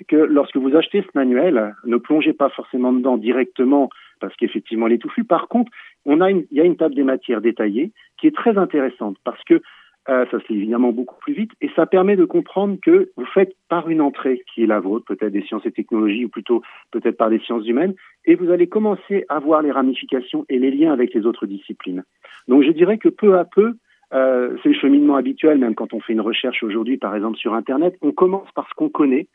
que 0.09 0.17
lorsque 0.17 0.57
vous 0.57 0.77
achetez 0.77 1.03
ce 1.03 1.09
manuel, 1.15 1.75
ne 1.85 1.97
plongez 1.97 2.33
pas 2.33 2.51
forcément 2.51 2.93
dedans 2.93 3.17
directement 3.17 3.89
parce 4.21 4.35
qu'effectivement, 4.37 4.87
il 4.87 4.95
est 4.95 4.99
touffu. 4.99 5.25
Par 5.25 5.49
contre, 5.49 5.71
il 6.07 6.47
y 6.53 6.61
a 6.61 6.65
une 6.65 6.77
table 6.77 6.95
des 6.95 7.03
matières 7.03 7.41
détaillée 7.41 7.93
qui 8.19 8.27
est 8.27 8.35
très 8.35 8.57
intéressante 8.57 9.17
parce 9.25 9.43
que 9.45 9.61
euh, 10.09 10.25
ça 10.31 10.39
se 10.39 10.53
lit 10.53 10.59
évidemment 10.61 10.93
beaucoup 10.93 11.17
plus 11.19 11.33
vite 11.33 11.51
et 11.61 11.69
ça 11.75 11.85
permet 11.85 12.15
de 12.15 12.25
comprendre 12.25 12.79
que 12.81 13.11
vous 13.17 13.27
faites 13.27 13.57
par 13.69 13.89
une 13.89 14.01
entrée 14.01 14.45
qui 14.55 14.63
est 14.63 14.67
la 14.67 14.79
vôtre, 14.79 15.05
peut-être 15.05 15.33
des 15.33 15.43
sciences 15.43 15.67
et 15.67 15.73
technologies 15.73 16.27
ou 16.27 16.29
plutôt 16.29 16.63
peut-être 16.93 17.17
par 17.17 17.29
des 17.29 17.41
sciences 17.41 17.67
humaines, 17.67 17.95
et 18.25 18.37
vous 18.37 18.51
allez 18.51 18.69
commencer 18.69 19.25
à 19.29 19.41
voir 19.41 19.63
les 19.63 19.73
ramifications 19.73 20.47
et 20.49 20.61
les 20.61 20.71
liens 20.71 20.93
avec 20.93 21.13
les 21.13 21.27
autres 21.27 21.47
disciplines. 21.47 22.05
Donc 22.47 22.63
je 22.63 22.71
dirais 22.71 22.99
que 22.99 23.09
peu 23.09 23.37
à 23.37 23.45
peu, 23.45 23.75
euh, 24.15 24.57
c'est 24.63 24.71
le 24.71 24.75
cheminement 24.75 25.17
habituel, 25.17 25.59
même 25.59 25.75
quand 25.75 25.93
on 25.93 26.01
fait 26.01 26.13
une 26.13 26.21
recherche 26.21 26.63
aujourd'hui, 26.63 26.97
par 26.97 27.15
exemple 27.15 27.39
sur 27.39 27.55
Internet. 27.55 27.97
On 28.03 28.13
commence 28.13 28.51
par 28.53 28.69
ce 28.69 28.75
qu'on 28.75 28.89
connaît 28.89 29.29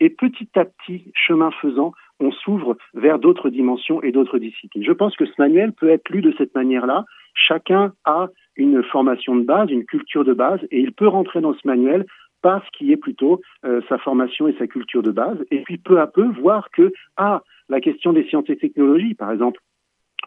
et 0.00 0.10
petit 0.10 0.48
à 0.56 0.64
petit, 0.64 1.12
chemin 1.14 1.50
faisant, 1.62 1.92
on 2.20 2.30
s'ouvre 2.32 2.76
vers 2.94 3.18
d'autres 3.18 3.50
dimensions 3.50 4.02
et 4.02 4.12
d'autres 4.12 4.38
disciplines. 4.38 4.84
Je 4.84 4.92
pense 4.92 5.16
que 5.16 5.26
ce 5.26 5.32
manuel 5.38 5.72
peut 5.72 5.88
être 5.88 6.08
lu 6.10 6.20
de 6.20 6.34
cette 6.36 6.54
manière-là. 6.54 7.04
Chacun 7.34 7.92
a 8.04 8.28
une 8.56 8.82
formation 8.82 9.36
de 9.36 9.42
base, 9.42 9.70
une 9.70 9.84
culture 9.84 10.24
de 10.24 10.32
base, 10.32 10.60
et 10.70 10.80
il 10.80 10.92
peut 10.92 11.08
rentrer 11.08 11.40
dans 11.40 11.54
ce 11.54 11.66
manuel 11.66 12.06
par 12.42 12.64
ce 12.64 12.70
qui 12.76 12.92
est 12.92 12.96
plutôt 12.96 13.40
euh, 13.64 13.80
sa 13.88 13.98
formation 13.98 14.48
et 14.48 14.54
sa 14.58 14.66
culture 14.66 15.02
de 15.02 15.10
base, 15.10 15.38
et 15.50 15.60
puis 15.62 15.78
peu 15.78 16.00
à 16.00 16.06
peu 16.06 16.26
voir 16.40 16.70
que, 16.70 16.92
ah, 17.16 17.42
la 17.68 17.80
question 17.80 18.12
des 18.12 18.24
sciences 18.24 18.48
et 18.50 18.56
technologies, 18.56 19.14
par 19.14 19.32
exemple, 19.32 19.60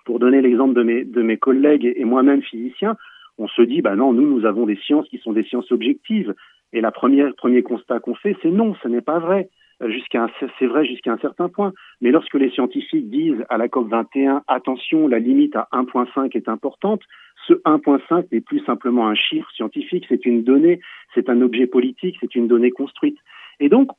pour 0.06 0.20
donner 0.20 0.42
l'exemple 0.42 0.74
de 0.74 1.22
mes, 1.22 1.38
collègues 1.38 1.94
et 1.96 2.06
moi-même 2.06 2.42
physiciens, 2.42 2.96
on 3.38 3.48
se 3.48 3.62
dit, 3.62 3.82
bah 3.82 3.96
non, 3.96 4.14
nous, 4.14 4.28
nous 4.28 4.46
avons 4.46 4.66
des 4.66 4.78
sciences 4.78 5.08
qui 5.10 5.18
sont 5.20 5.34
des 5.34 5.44
sciences 5.44 5.72
objectives. 5.72 6.34
Et 6.74 6.82
la 6.82 6.92
première, 6.92 7.34
premier 7.36 7.64
constat 7.64 8.00
qu'on 8.00 8.16
fait, 8.16 8.36
c'est 8.42 8.52
non, 8.52 8.76
ce 8.82 8.88
n'est 8.88 9.02
pas 9.02 9.20
vrai. 9.20 9.50
Euh, 9.84 9.92
jusqu'à 9.92 10.28
c'est 10.58 10.66
vrai 10.66 10.86
jusqu'à 10.86 11.12
un 11.12 11.18
certain 11.18 11.50
point. 11.50 11.72
Mais 12.02 12.12
lorsque 12.12 12.34
les 12.34 12.50
scientifiques 12.50 13.10
disent 13.10 13.46
à 13.50 13.58
la 13.58 13.68
COP 13.70 13.90
21, 13.90 14.42
attention, 14.48 15.08
la 15.08 15.20
limite 15.20 15.56
à 15.56 15.68
1.5 15.72 16.36
est 16.36 16.50
importante, 16.50 17.02
ce 17.48 17.54
1.5 17.54 18.26
n'est 18.32 18.42
plus 18.42 18.60
simplement 18.66 19.08
un 19.08 19.16
chiffre 19.16 19.50
scientifique, 19.52 20.06
c'est 20.10 20.26
une 20.26 20.44
donnée, 20.44 20.80
c'est 21.14 21.30
un 21.30 21.42
objet 21.42 21.68
politique, 21.68 22.18
c'est 22.20 22.34
une 22.34 22.48
donnée 22.48 22.72
construite. 22.72 23.18
Et 23.60 23.70
donc, 23.70 23.92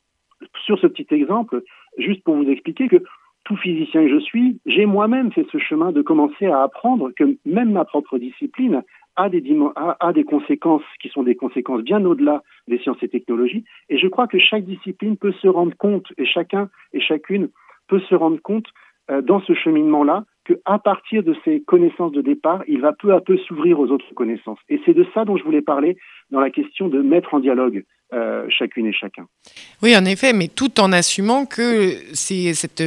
sur 0.64 0.78
ce 0.80 0.88
petit 0.88 1.07
exemple, 1.14 1.62
juste 1.97 2.25
pour 2.25 2.35
vous 2.35 2.49
expliquer 2.49 2.88
que 2.88 3.02
tout 3.45 3.57
physicien 3.57 4.02
que 4.02 4.11
je 4.11 4.21
suis, 4.21 4.61
j'ai 4.66 4.85
moi-même 4.85 5.33
fait 5.33 5.47
ce 5.52 5.59
chemin 5.59 5.92
de 5.92 6.02
commencer 6.02 6.47
à 6.47 6.62
apprendre 6.62 7.11
que 7.16 7.37
même 7.47 7.73
ma 7.73 7.85
propre 7.85 8.18
discipline 8.18 8.83
a 9.19 9.29
des, 9.29 9.43
a, 9.75 10.13
des 10.13 10.25
conséquences 10.25 10.83
qui 11.03 11.09
sont 11.09 11.25
des 11.25 11.35
conséquences 11.35 11.83
bien 11.83 12.05
au-delà 12.05 12.43
des 12.69 12.79
sciences 12.79 13.03
et 13.03 13.09
technologies. 13.09 13.65
Et 13.89 13.99
je 13.99 14.07
crois 14.07 14.29
que 14.29 14.39
chaque 14.39 14.65
discipline 14.65 15.17
peut 15.17 15.33
se 15.33 15.49
rendre 15.49 15.77
compte, 15.77 16.07
et 16.17 16.25
chacun 16.25 16.71
et 16.93 17.01
chacune 17.01 17.51
peut 17.89 18.01
se 18.01 18.15
rendre 18.15 18.41
compte 18.41 18.67
euh, 19.11 19.21
dans 19.21 19.41
ce 19.41 19.55
cheminement-là, 19.55 20.25
qu'à 20.45 20.79
partir 20.79 21.23
de 21.23 21.35
ses 21.45 21.61
connaissances 21.63 22.13
de 22.13 22.23
départ, 22.23 22.63
il 22.69 22.81
va 22.81 22.93
peu 22.93 23.13
à 23.13 23.21
peu 23.21 23.37
s'ouvrir 23.39 23.81
aux 23.81 23.89
autres 23.89 24.15
connaissances. 24.15 24.61
Et 24.69 24.81
c'est 24.87 24.95
de 24.95 25.07
ça 25.13 25.25
dont 25.25 25.37
je 25.37 25.45
voulais 25.45 25.63
parler 25.63 25.97
dans 26.31 26.41
la 26.41 26.51
question 26.51 26.89
de 26.89 27.01
mettre 27.01 27.35
en 27.35 27.41
dialogue 27.41 27.85
euh, 28.15 28.47
chacune 28.49 28.87
et 28.87 28.93
chacun. 28.95 29.27
Oui, 29.83 29.95
en 29.95 30.07
effet, 30.07 30.33
mais 30.33 30.49
tout 30.49 30.81
en 30.81 30.93
assumant 30.93 31.45
que 31.45 31.95
cette, 32.15 32.83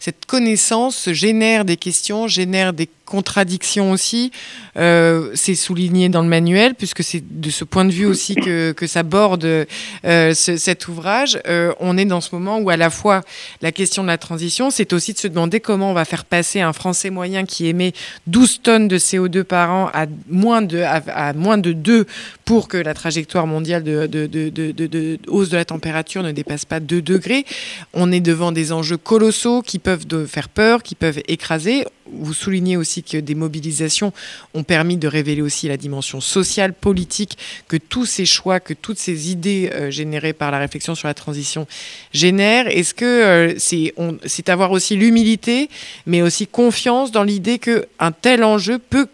cette 0.00 0.24
connaissance 0.24 1.10
génère 1.12 1.66
des 1.66 1.76
questions, 1.76 2.28
génère 2.28 2.72
des 2.72 2.88
contradictions 3.04 3.90
aussi. 3.90 4.32
Euh, 4.78 5.30
c'est 5.34 5.54
souligné 5.54 6.08
dans 6.08 6.22
le 6.22 6.28
manuel, 6.28 6.74
puisque 6.74 7.02
c'est 7.02 7.22
de 7.22 7.50
ce 7.50 7.64
point 7.64 7.84
de 7.84 7.90
vue 7.90 8.06
aussi 8.06 8.34
que, 8.34 8.72
que 8.72 8.86
s'aborde 8.86 9.44
euh, 9.44 10.32
cet 10.32 10.88
ouvrage. 10.88 11.38
On 11.80 11.98
est 11.98 12.06
dans 12.06 12.22
ce 12.22 12.34
moment 12.34 12.58
où 12.58 12.70
à 12.70 12.78
la 12.78 12.88
fois 12.88 13.20
la 13.60 13.70
question 13.70 14.02
de 14.02 14.08
la 14.08 14.16
transition, 14.16 14.70
c'est 14.70 14.94
aussi 14.94 15.12
de 15.12 15.18
se 15.18 15.28
demander 15.28 15.60
comment 15.60 15.90
on 15.90 15.94
va 15.94 16.06
faire 16.06 16.24
passer 16.24 16.62
un 16.62 16.72
Français 16.72 17.10
moyen 17.10 17.44
qui 17.44 17.66
émet 17.66 17.92
12 18.28 18.62
tonnes 18.62 18.88
de 18.88 18.96
CO2 18.96 19.44
par 19.44 19.70
an 19.70 19.90
à 19.92 20.06
moins 20.30 20.62
de, 20.62 20.78
à, 20.78 21.02
à 21.14 21.32
moins 21.34 21.58
de 21.58 21.72
2 21.72 22.06
pour 22.46 22.68
que 22.68 22.73
que 22.74 22.78
la 22.80 22.94
trajectoire 22.94 23.46
mondiale 23.46 23.84
de, 23.84 25.18
hausse 25.28 25.48
de 25.48 25.56
la 25.56 25.64
température 25.64 26.24
ne 26.24 26.32
dépasse 26.32 26.64
pas 26.64 26.80
2 26.80 27.02
degrés. 27.02 27.44
On 27.92 28.10
est 28.10 28.18
devant 28.20 28.50
des 28.50 28.72
enjeux 28.72 28.96
colossaux 28.96 29.62
qui 29.62 29.78
peuvent 29.78 30.06
faire 30.26 30.48
peur, 30.48 30.82
qui 30.82 30.96
peuvent 30.96 31.20
écraser. 31.28 31.84
Vous 32.12 32.34
soulignez 32.34 32.76
aussi 32.76 33.04
que 33.04 33.16
des 33.16 33.36
mobilisations 33.36 34.12
ont 34.54 34.64
permis 34.64 34.96
de 34.96 35.06
révéler 35.06 35.40
aussi 35.40 35.68
la 35.68 35.76
dimension 35.76 36.20
sociale, 36.20 36.72
politique, 36.72 37.38
que 37.68 37.76
tous 37.76 38.06
ces 38.06 38.26
choix, 38.26 38.58
que 38.58 38.74
toutes 38.74 38.98
ces 38.98 39.30
idées 39.30 39.70
euh, 39.72 39.92
générées 39.92 40.32
par 40.32 40.50
la 40.50 40.58
réflexion 40.58 40.96
sur 40.96 41.06
la 41.06 41.14
transition 41.14 41.68
génèrent. 42.12 42.66
Est-ce 42.66 42.92
que 42.92 43.04
euh, 43.04 44.18
c'est 44.26 44.48
avoir 44.48 44.72
aussi 44.72 44.96
l'humilité, 44.96 45.70
mais 46.06 46.22
aussi 46.22 46.48
confiance 46.48 47.12
dans 47.12 47.22
l'idée 47.22 47.60
qu'un 47.60 48.12
tel 48.20 48.42
enjeu 48.42 48.80
peut 48.80 49.06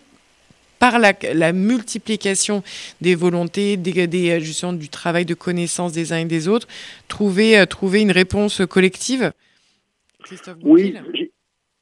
par 0.80 0.98
la, 0.98 1.52
multiplication 1.52 2.62
des 3.00 3.14
volontés, 3.14 3.76
des, 3.76 4.06
des, 4.08 4.40
justement, 4.40 4.72
du 4.72 4.88
travail 4.88 5.26
de 5.26 5.34
connaissance 5.34 5.92
des 5.92 6.12
uns 6.12 6.18
et 6.18 6.24
des 6.24 6.48
autres, 6.48 6.66
trouver, 7.06 7.58
euh, 7.58 7.66
trouver 7.66 8.00
une 8.00 8.10
réponse 8.10 8.62
collective 8.68 9.32
Christophe 10.24 10.56
Oui, 10.62 10.94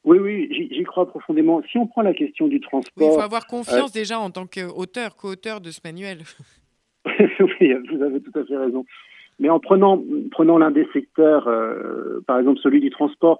oui, 0.05 0.17
oui, 0.19 0.69
j'y 0.71 0.83
crois 0.83 1.07
profondément. 1.07 1.61
Si 1.71 1.77
on 1.77 1.87
prend 1.87 2.01
la 2.01 2.13
question 2.13 2.47
du 2.47 2.59
transport. 2.59 3.11
il 3.11 3.15
faut 3.15 3.21
avoir 3.21 3.47
confiance 3.47 3.91
euh, 3.91 3.99
déjà 3.99 4.19
en 4.19 4.31
tant 4.31 4.47
qu'auteur, 4.47 5.15
co-auteur 5.15 5.61
de 5.61 5.71
ce 5.71 5.79
manuel. 5.83 6.19
oui, 7.05 7.73
vous 7.91 8.03
avez 8.03 8.21
tout 8.21 8.37
à 8.37 8.43
fait 8.43 8.57
raison. 8.57 8.85
Mais 9.39 9.49
en 9.49 9.59
prenant, 9.59 10.01
prenant 10.31 10.57
l'un 10.57 10.71
des 10.71 10.87
secteurs, 10.91 11.47
euh, 11.47 12.21
par 12.27 12.39
exemple 12.39 12.59
celui 12.61 12.81
du 12.81 12.89
transport, 12.89 13.39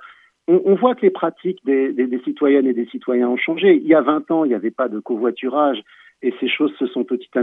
on, 0.50 0.75
voit 0.75 0.96
que 0.96 1.01
les 1.01 1.12
pratiques 1.12 1.63
des, 1.65 2.22
citoyennes 2.24 2.68
et 2.68 2.74
des 2.74 2.88
citoyens 2.88 3.29
ont 3.29 3.38
changé. 3.38 3.75
Il 3.75 3.88
y 3.88 3.94
a 3.94 4.01
20 4.01 4.32
ans, 4.32 4.46
il 4.46 4.50
n'y 4.50 4.56
avait 4.56 4.72
pas 4.72 4.89
de 4.89 5.00
covoiturage 5.00 5.82
et 6.22 6.34
ces 6.39 6.50
choses 6.50 6.74
se 6.77 6.88
sont 6.88 7.03
petit 7.03 7.29
à, 7.36 7.41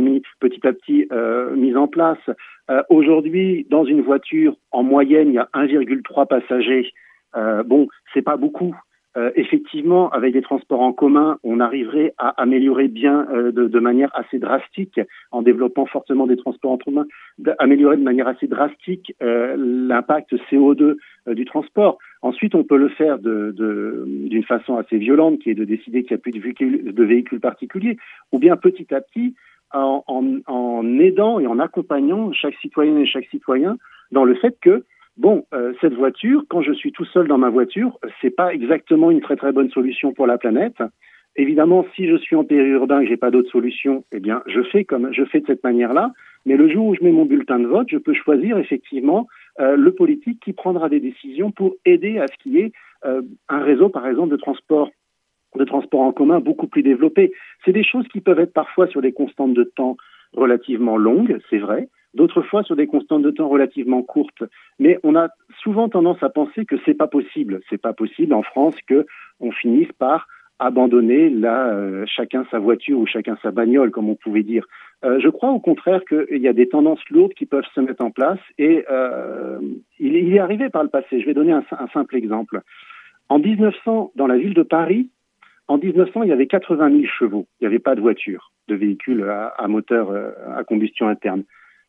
petit, 0.73 1.07
euh, 1.13 1.55
mises 1.57 1.77
en 1.77 1.89
place. 1.89 2.19
Euh, 2.71 2.83
aujourd'hui, 2.91 3.67
dans 3.71 3.85
une 3.85 4.03
voiture, 4.03 4.57
en 4.71 4.83
moyenne, 4.83 5.29
il 5.29 5.35
y 5.35 5.39
a 5.39 5.49
1,3 5.55 6.27
passagers. 6.27 6.93
Euh, 7.37 7.63
bon, 7.63 7.89
c'est 8.13 8.23
pas 8.23 8.37
beaucoup, 8.37 8.75
euh, 9.17 9.31
effectivement, 9.35 10.11
avec 10.11 10.35
les 10.35 10.43
transports 10.43 10.81
en 10.81 10.93
commun, 10.93 11.39
on 11.43 11.61
arriverait 11.61 12.13
à 12.19 12.29
améliorer 12.41 12.89
bien 12.89 13.27
de, 13.33 13.79
manière 13.79 14.11
assez 14.15 14.39
drastique, 14.39 15.01
en 15.31 15.43
développant 15.43 15.87
fortement 15.87 16.27
des 16.27 16.37
transports 16.37 16.73
en 16.73 16.79
commun, 16.79 17.07
d'améliorer 17.39 17.97
de 17.97 18.03
manière 18.03 18.29
assez 18.29 18.47
drastique 18.47 19.15
l'impact 19.21 20.35
CO2 20.51 20.97
du 21.29 21.45
transport. 21.45 21.99
Ensuite, 22.27 22.57
on 22.57 22.65
peut 22.65 22.77
le 22.77 22.89
faire 22.89 23.21
d'une 23.21 24.43
façon 24.49 24.77
assez 24.77 24.99
violente, 24.99 25.39
qui 25.39 25.51
est 25.51 25.55
de 25.55 25.65
décider 25.65 26.03
qu'il 26.03 26.17
n'y 26.17 26.21
a 26.21 26.23
plus 26.23 26.33
de 26.33 26.41
véhicules, 27.05 27.39
de 27.39 27.39
particuliers, 27.39 27.97
ou 28.33 28.41
bien 28.41 28.57
petit 28.57 28.93
à 28.93 29.01
petit, 29.01 29.37
en, 29.73 30.99
aidant 30.99 31.39
et 31.39 31.47
en 31.47 31.61
accompagnant 31.61 32.33
chaque 32.33 32.57
citoyenne 32.57 32.99
et 32.99 33.07
chaque 33.07 33.27
citoyen 33.27 33.77
dans 34.11 34.25
le 34.25 34.35
fait 34.35 34.57
que 34.61 34.85
Bon, 35.17 35.47
euh, 35.55 35.73
cette 35.81 35.95
voiture, 35.95 36.45
quand 36.51 36.61
je 36.61 36.75
suis 36.75 36.93
tout 36.93 37.07
seul 37.07 37.27
dans 37.27 37.39
ma 37.39 37.49
voiture, 37.49 37.99
c'est 38.21 38.29
pas 38.29 38.53
exactement 38.53 39.11
une 39.11 39.23
très 39.23 39.37
très 39.37 39.51
bonne 39.51 39.71
solution 39.71 40.13
pour 40.13 40.27
la 40.27 40.37
planète. 40.37 40.77
Évidemment, 41.37 41.87
si 41.95 42.07
je 42.07 42.17
suis 42.17 42.37
en 42.37 42.45
périurbain 42.45 43.01
et 43.01 43.05
que 43.05 43.09
j'ai 43.09 43.17
pas 43.17 43.31
d'autre 43.31 43.51
solution, 43.51 44.05
eh 44.13 44.21
bien, 44.21 44.43
je 44.47 44.61
fais 44.65 44.85
comme 44.85 45.15
je 45.15 45.25
fais 45.25 45.41
de 45.41 45.47
cette 45.47 45.65
manière-là. 45.65 46.13
Mais 46.45 46.59
le 46.59 46.69
jour 46.69 46.89
où 46.89 46.95
je 46.95 47.03
mets 47.03 47.13
mon 47.13 47.25
bulletin 47.25 47.59
de 47.59 47.67
vote, 47.67 47.89
je 47.91 47.97
peux 47.97 48.13
choisir 48.13 48.59
effectivement 48.59 49.27
le 49.59 49.91
politique 49.93 50.41
qui 50.41 50.53
prendra 50.53 50.89
des 50.89 51.01
décisions 51.01 51.51
pour 51.51 51.77
aider 51.85 52.19
à 52.19 52.27
ce 52.27 52.37
qu'il 52.43 52.53
y 52.53 52.59
ait 52.59 52.73
euh, 53.05 53.23
un 53.49 53.61
réseau, 53.61 53.89
par 53.89 54.07
exemple, 54.07 54.31
de 54.31 54.37
transport 54.37 54.91
de 55.55 55.65
transport 55.65 56.01
en 56.01 56.13
commun 56.13 56.41
beaucoup 56.41 56.67
plus 56.67 56.83
développé. 56.83 57.33
C'est 57.65 57.73
des 57.73 57.85
choses 57.85 58.07
qui 58.09 58.21
peuvent 58.21 58.41
être 58.41 58.53
parfois 58.53 58.89
sur 58.89 59.01
des 59.01 59.13
constantes 59.13 59.55
de 59.55 59.65
temps 59.65 59.97
relativement 60.35 60.99
longues, 60.99 61.39
c'est 61.49 61.57
vrai, 61.57 61.89
d'autres 62.13 62.43
fois 62.43 62.63
sur 62.63 62.77
des 62.77 62.87
constantes 62.87 63.23
de 63.23 63.31
temps 63.31 63.49
relativement 63.49 64.03
courtes. 64.03 64.43
Mais 64.79 64.99
on 65.03 65.17
a 65.17 65.29
souvent 65.63 65.89
tendance 65.89 66.23
à 66.23 66.29
penser 66.29 66.67
que 66.67 66.77
c'est 66.85 66.95
pas 66.95 67.07
possible. 67.07 67.63
C'est 67.71 67.81
pas 67.81 67.95
possible 67.95 68.35
en 68.35 68.43
France 68.43 68.77
que 68.87 69.07
on 69.41 69.51
finisse 69.51 69.91
par 69.99 70.27
abandonner 70.59 71.29
là 71.29 71.69
euh, 71.69 72.05
chacun 72.07 72.47
sa 72.51 72.59
voiture 72.59 72.99
ou 72.99 73.07
chacun 73.07 73.37
sa 73.43 73.51
bagnole, 73.51 73.91
comme 73.91 74.09
on 74.09 74.15
pouvait 74.15 74.43
dire. 74.43 74.67
Euh, 75.05 75.21
je 75.21 75.29
crois 75.29 75.51
au 75.51 75.61
contraire 75.61 76.01
qu'il 76.09 76.41
y 76.41 76.49
a 76.49 76.53
des 76.53 76.69
tendances 76.69 77.07
lourdes 77.11 77.35
qui 77.35 77.47
peuvent 77.47 77.67
se 77.75 77.81
mettre 77.81 78.03
en 78.03 78.11
place 78.11 78.39
et 78.59 78.85
euh, 78.91 79.59
il, 79.99 80.17
est 80.17 80.39
arrivé 80.39 80.71
par 80.71 80.83
le 80.83 80.89
passé. 80.89 81.21
Je 81.21 81.27
vais 81.27 81.35
donner 81.35 81.53
un, 81.53 81.65
simple 81.93 82.17
exemple. 82.17 82.63
En 83.29 83.39
1900, 83.39 84.13
dans 84.15 84.27
la 84.27 84.39
ville 84.39 84.55
de 84.55 84.63
Paris, 84.63 85.11
en 85.69 85.79
1900, 85.79 86.23
il 86.23 86.29
y 86.29 86.33
avait 86.33 86.47
80 86.47 86.91
000 86.91 87.03
chevaux. 87.19 87.47
Il 87.61 87.65
n'y 87.65 87.67
avait 87.67 87.81
pas 87.81 87.95
de 87.95 88.01
voiture, 88.01 88.53
de 88.69 88.77
véhicule 88.77 89.25
à, 89.25 89.49
à 89.59 89.69
moteur 89.69 90.11
à 90.57 90.63
combustion 90.65 91.09
interne. 91.09 91.43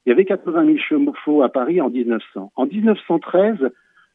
Il 0.05 0.09
y 0.09 0.11
avait 0.11 0.25
80 0.25 0.65
000 0.65 0.77
chevaux 0.77 1.43
à 1.43 1.49
Paris 1.49 1.79
en 1.79 1.89
1900. 1.89 2.51
En 2.55 2.65
1913, 2.65 3.69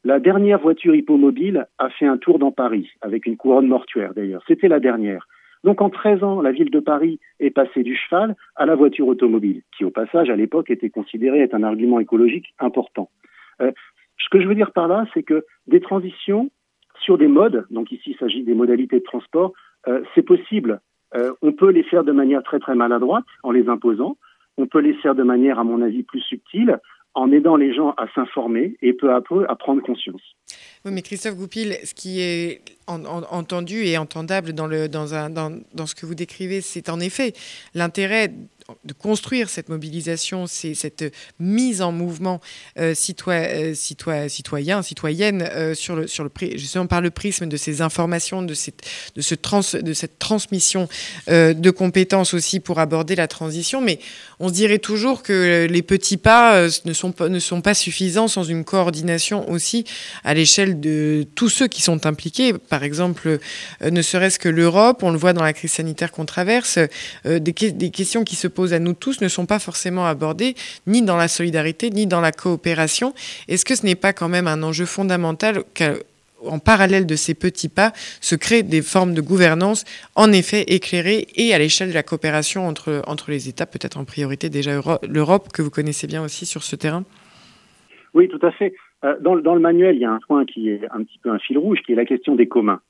la 0.04 0.18
dernière 0.18 0.58
voiture 0.58 0.94
hippomobile 0.94 1.66
a 1.78 1.88
fait 1.90 2.06
un 2.06 2.16
tour 2.16 2.38
dans 2.38 2.52
Paris, 2.52 2.90
avec 3.00 3.26
une 3.26 3.36
couronne 3.36 3.68
mortuaire 3.68 4.14
d'ailleurs. 4.14 4.42
C'était 4.48 4.68
la 4.68 4.80
dernière. 4.80 5.28
Donc 5.64 5.80
en 5.80 5.90
13 5.90 6.24
ans, 6.24 6.42
la 6.42 6.50
ville 6.50 6.70
de 6.70 6.80
Paris 6.80 7.20
est 7.38 7.50
passée 7.50 7.84
du 7.84 7.96
cheval 7.96 8.34
à 8.56 8.66
la 8.66 8.74
voiture 8.74 9.06
automobile, 9.06 9.62
qui 9.76 9.84
au 9.84 9.90
passage 9.90 10.28
à 10.28 10.36
l'époque 10.36 10.70
était 10.70 10.90
considérée 10.90 11.40
être 11.40 11.54
un 11.54 11.62
argument 11.62 12.00
écologique 12.00 12.52
important. 12.58 13.10
Euh, 13.60 13.70
ce 14.18 14.28
que 14.28 14.40
je 14.40 14.48
veux 14.48 14.56
dire 14.56 14.72
par 14.72 14.88
là, 14.88 15.06
c'est 15.14 15.22
que 15.22 15.44
des 15.68 15.80
transitions 15.80 16.50
sur 17.00 17.16
des 17.16 17.28
modes, 17.28 17.66
donc 17.70 17.92
ici 17.92 18.10
il 18.10 18.16
s'agit 18.16 18.42
des 18.42 18.54
modalités 18.54 18.98
de 18.98 19.04
transport, 19.04 19.52
euh, 19.86 20.02
c'est 20.14 20.22
possible. 20.22 20.80
Euh, 21.14 21.32
on 21.42 21.52
peut 21.52 21.70
les 21.70 21.82
faire 21.84 22.04
de 22.04 22.12
manière 22.12 22.42
très 22.42 22.58
très 22.58 22.74
maladroite 22.74 23.24
en 23.42 23.50
les 23.50 23.68
imposant. 23.68 24.16
On 24.56 24.66
peut 24.66 24.80
les 24.80 24.94
faire 24.94 25.14
de 25.14 25.22
manière, 25.22 25.58
à 25.58 25.64
mon 25.64 25.80
avis, 25.80 26.02
plus 26.02 26.20
subtile, 26.20 26.78
en 27.14 27.30
aidant 27.32 27.56
les 27.56 27.74
gens 27.74 27.90
à 27.96 28.06
s'informer 28.14 28.76
et 28.82 28.92
peu 28.92 29.12
à 29.12 29.20
peu 29.20 29.44
à 29.48 29.56
prendre 29.56 29.82
conscience. 29.82 30.22
Oui, 30.84 30.92
mais 30.92 31.02
Christophe 31.02 31.36
Goupil, 31.36 31.76
ce 31.84 31.94
qui 31.94 32.20
est 32.20 32.60
entendu 32.88 33.84
et 33.84 33.96
entendable 33.98 34.52
dans, 34.52 34.66
le, 34.66 34.88
dans, 34.88 35.06
ce 35.06 35.94
que 35.94 36.06
vous 36.06 36.14
décrivez, 36.14 36.60
c'est 36.60 36.88
en 36.88 36.98
effet 37.00 37.32
l'intérêt 37.74 38.32
de 38.84 38.92
construire 38.92 39.48
cette 39.48 39.68
mobilisation, 39.68 40.46
c'est 40.46 40.74
cette 40.74 41.12
mise 41.38 41.82
en 41.82 41.92
mouvement 41.92 42.40
euh, 42.78 42.94
euh, 43.28 43.74
citoyen, 43.74 44.82
citoyenne 44.82 45.48
euh, 45.52 45.74
sur 45.74 45.96
le, 45.96 46.06
sur 46.06 46.24
le, 46.24 46.30
justement 46.56 46.86
par 46.86 47.00
le 47.00 47.10
prisme 47.10 47.46
de 47.46 47.56
ces 47.56 47.80
informations, 47.80 48.42
de 48.42 48.54
cette, 48.54 48.82
de 49.16 49.20
ce 49.20 49.34
trans, 49.34 49.60
de 49.72 49.92
cette 49.92 50.18
transmission 50.18 50.88
de 51.28 51.70
compétences 51.70 52.34
aussi 52.34 52.60
pour 52.60 52.78
aborder 52.78 53.14
la 53.14 53.28
transition. 53.28 53.80
Mais 53.80 53.98
on 54.40 54.48
se 54.48 54.54
dirait 54.54 54.78
toujours 54.78 55.22
que 55.22 55.66
les 55.70 55.82
petits 55.82 56.16
pas 56.16 56.66
ne, 56.84 56.92
sont 56.92 57.12
pas, 57.12 57.28
ne 57.28 57.38
sont 57.38 57.60
pas 57.60 57.74
suffisants 57.74 58.28
sans 58.28 58.44
une 58.44 58.64
coordination 58.64 59.48
aussi 59.50 59.84
à 60.24 60.34
l'échelle 60.34 60.80
de 60.80 61.26
tous 61.34 61.48
ceux 61.48 61.68
qui 61.68 61.82
sont 61.82 62.06
impliqués. 62.06 62.52
Par 62.52 62.82
exemple, 62.82 63.38
ne 63.82 64.02
serait-ce 64.02 64.38
que 64.38 64.48
l'Europe, 64.48 65.02
on 65.02 65.10
le 65.10 65.18
voit 65.18 65.32
dans 65.32 65.42
la 65.42 65.52
crise 65.52 65.72
sanitaire 65.72 66.12
qu'on 66.12 66.26
traverse, 66.26 66.78
des, 67.24 67.40
des 67.40 67.90
questions 67.90 68.24
qui 68.24 68.36
se 68.36 68.48
posent 68.52 68.72
à 68.72 68.78
nous 68.78 68.94
tous 68.94 69.20
ne 69.20 69.28
sont 69.28 69.46
pas 69.46 69.58
forcément 69.58 70.06
abordées 70.06 70.54
ni 70.86 71.02
dans 71.02 71.16
la 71.16 71.28
solidarité 71.28 71.90
ni 71.90 72.06
dans 72.06 72.20
la 72.20 72.32
coopération. 72.32 73.14
Est-ce 73.48 73.64
que 73.64 73.74
ce 73.74 73.84
n'est 73.84 73.94
pas 73.94 74.12
quand 74.12 74.28
même 74.28 74.46
un 74.46 74.62
enjeu 74.62 74.86
fondamental 74.86 75.64
qu'en 75.74 76.58
parallèle 76.58 77.06
de 77.06 77.16
ces 77.16 77.34
petits 77.34 77.68
pas, 77.68 77.92
se 78.20 78.34
créent 78.34 78.62
des 78.62 78.82
formes 78.82 79.14
de 79.14 79.20
gouvernance 79.20 79.84
en 80.14 80.32
effet 80.32 80.62
éclairées 80.68 81.26
et 81.36 81.54
à 81.54 81.58
l'échelle 81.58 81.88
de 81.88 81.94
la 81.94 82.02
coopération 82.02 82.66
entre, 82.66 83.02
entre 83.06 83.30
les 83.30 83.48
États, 83.48 83.66
peut-être 83.66 83.98
en 83.98 84.04
priorité 84.04 84.48
déjà 84.48 84.72
l'Europe, 85.08 85.48
que 85.52 85.62
vous 85.62 85.70
connaissez 85.70 86.06
bien 86.06 86.22
aussi 86.22 86.46
sur 86.46 86.62
ce 86.62 86.76
terrain? 86.76 87.04
Oui, 88.14 88.28
tout 88.28 88.44
à 88.46 88.52
fait. 88.52 88.74
Euh, 89.04 89.16
dans, 89.20 89.36
dans, 89.36 89.54
le 89.54 89.60
manuel, 89.60 89.96
il 89.96 90.02
y 90.02 90.04
a 90.04 90.12
un 90.12 90.20
point 90.26 90.44
qui 90.44 90.68
est 90.68 90.82
un 90.90 91.02
petit 91.02 91.18
peu 91.18 91.30
un 91.30 91.38
fil 91.38 91.58
rouge, 91.58 91.78
qui 91.84 91.92
est 91.92 91.96
la 91.96 92.04
question 92.04 92.34
des 92.34 92.46
communs. 92.46 92.80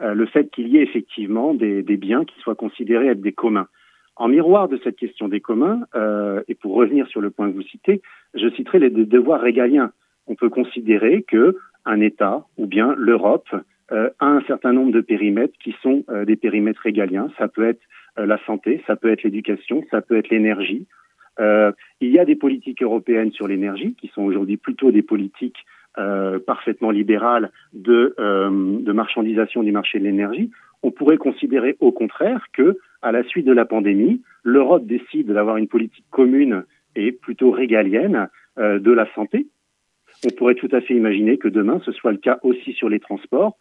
Euh, 0.00 0.14
le 0.14 0.26
fait 0.26 0.50
qu'il 0.50 0.68
y 0.68 0.78
ait 0.78 0.82
effectivement 0.82 1.52
des, 1.52 1.82
des, 1.82 1.96
biens 1.96 2.24
qui 2.24 2.38
soient 2.40 2.54
considérés 2.54 3.08
être 3.08 3.20
des 3.20 3.32
communs. 3.32 3.68
En 4.16 4.28
miroir 4.28 4.68
de 4.68 4.78
cette 4.84 4.96
question 4.96 5.28
des 5.28 5.40
communs, 5.40 5.86
euh, 5.94 6.42
et 6.48 6.54
pour 6.54 6.74
revenir 6.74 7.06
sur 7.08 7.20
le 7.20 7.30
point 7.30 7.48
que 7.50 7.54
vous 7.54 7.62
citez, 7.62 8.02
je 8.34 8.48
citerai 8.50 8.78
les 8.78 8.90
devoirs 8.90 9.40
régaliens. 9.40 9.92
On 10.26 10.34
peut 10.34 10.50
considérer 10.50 11.22
que 11.22 11.56
un 11.86 12.00
État 12.00 12.44
ou 12.58 12.66
bien 12.66 12.94
l'Europe 12.98 13.48
euh, 13.92 14.10
a 14.18 14.26
un 14.26 14.42
certain 14.42 14.72
nombre 14.72 14.92
de 14.92 15.00
périmètres 15.00 15.54
qui 15.62 15.74
sont 15.82 16.04
euh, 16.10 16.24
des 16.24 16.36
périmètres 16.36 16.82
régaliens. 16.82 17.28
Ça 17.38 17.48
peut 17.48 17.66
être 17.66 17.80
la 18.16 18.38
santé, 18.44 18.82
ça 18.86 18.96
peut 18.96 19.10
être 19.10 19.22
l'éducation, 19.22 19.82
ça 19.90 20.02
peut 20.02 20.16
être 20.16 20.28
l'énergie. 20.28 20.86
Il 21.38 22.10
y 22.10 22.18
a 22.18 22.26
des 22.26 22.34
politiques 22.34 22.82
européennes 22.82 23.32
sur 23.32 23.48
l'énergie 23.48 23.94
qui 23.94 24.08
sont 24.08 24.22
aujourd'hui 24.22 24.58
plutôt 24.58 24.90
des 24.90 25.00
politiques 25.00 25.64
parfaitement 25.94 26.90
libérales 26.90 27.50
de 27.72 28.92
marchandisation 28.92 29.62
du 29.62 29.72
marché 29.72 30.00
de 30.00 30.04
l'énergie. 30.04 30.50
On 30.82 30.90
pourrait 30.90 31.16
considérer 31.16 31.76
au 31.80 31.92
contraire 31.92 32.46
que 32.52 32.76
à 33.02 33.12
la 33.12 33.22
suite 33.24 33.46
de 33.46 33.52
la 33.52 33.64
pandémie, 33.64 34.22
l'Europe 34.42 34.86
décide 34.86 35.32
d'avoir 35.32 35.56
une 35.56 35.68
politique 35.68 36.04
commune 36.10 36.64
et 36.96 37.12
plutôt 37.12 37.50
régalienne 37.50 38.28
euh, 38.58 38.78
de 38.78 38.92
la 38.92 39.06
santé. 39.14 39.46
On 40.24 40.30
pourrait 40.30 40.54
tout 40.54 40.68
à 40.72 40.80
fait 40.80 40.94
imaginer 40.94 41.38
que 41.38 41.48
demain, 41.48 41.80
ce 41.84 41.92
soit 41.92 42.12
le 42.12 42.18
cas 42.18 42.38
aussi 42.42 42.72
sur 42.72 42.88
les 42.88 43.00
transports. 43.00 43.56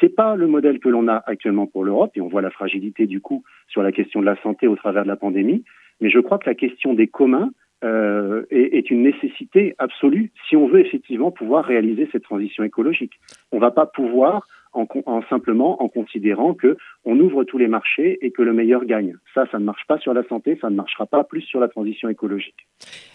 C'est 0.00 0.14
pas 0.14 0.36
le 0.36 0.46
modèle 0.46 0.78
que 0.78 0.88
l'on 0.88 1.08
a 1.08 1.22
actuellement 1.26 1.66
pour 1.66 1.84
l'Europe, 1.84 2.12
et 2.16 2.20
on 2.20 2.28
voit 2.28 2.42
la 2.42 2.50
fragilité 2.50 3.06
du 3.06 3.20
coup 3.20 3.44
sur 3.68 3.82
la 3.82 3.92
question 3.92 4.20
de 4.20 4.26
la 4.26 4.40
santé 4.42 4.66
au 4.66 4.76
travers 4.76 5.04
de 5.04 5.08
la 5.08 5.16
pandémie. 5.16 5.64
Mais 6.00 6.10
je 6.10 6.18
crois 6.18 6.38
que 6.38 6.48
la 6.48 6.54
question 6.54 6.94
des 6.94 7.06
communs 7.06 7.50
euh, 7.84 8.44
est, 8.50 8.90
une 8.90 9.02
nécessité 9.02 9.74
absolue 9.78 10.30
si 10.48 10.56
on 10.56 10.68
veut 10.68 10.80
effectivement 10.80 11.30
pouvoir 11.30 11.64
réaliser 11.64 12.08
cette 12.12 12.22
transition 12.22 12.62
écologique. 12.62 13.14
On 13.50 13.58
va 13.58 13.70
pas 13.70 13.86
pouvoir 13.86 14.46
en, 14.72 14.86
en, 15.06 15.22
simplement 15.28 15.82
en 15.82 15.88
considérant 15.88 16.54
que 16.54 16.76
on 17.04 17.18
ouvre 17.18 17.44
tous 17.44 17.58
les 17.58 17.68
marchés 17.68 18.18
et 18.22 18.30
que 18.30 18.42
le 18.42 18.52
meilleur 18.52 18.84
gagne. 18.84 19.16
Ça, 19.34 19.44
ça 19.50 19.58
ne 19.58 19.64
marche 19.64 19.86
pas 19.86 19.98
sur 19.98 20.14
la 20.14 20.22
santé, 20.28 20.58
ça 20.60 20.70
ne 20.70 20.76
marchera 20.76 21.06
pas 21.06 21.24
plus 21.24 21.42
sur 21.42 21.60
la 21.60 21.68
transition 21.68 22.08
écologique. 22.08 22.66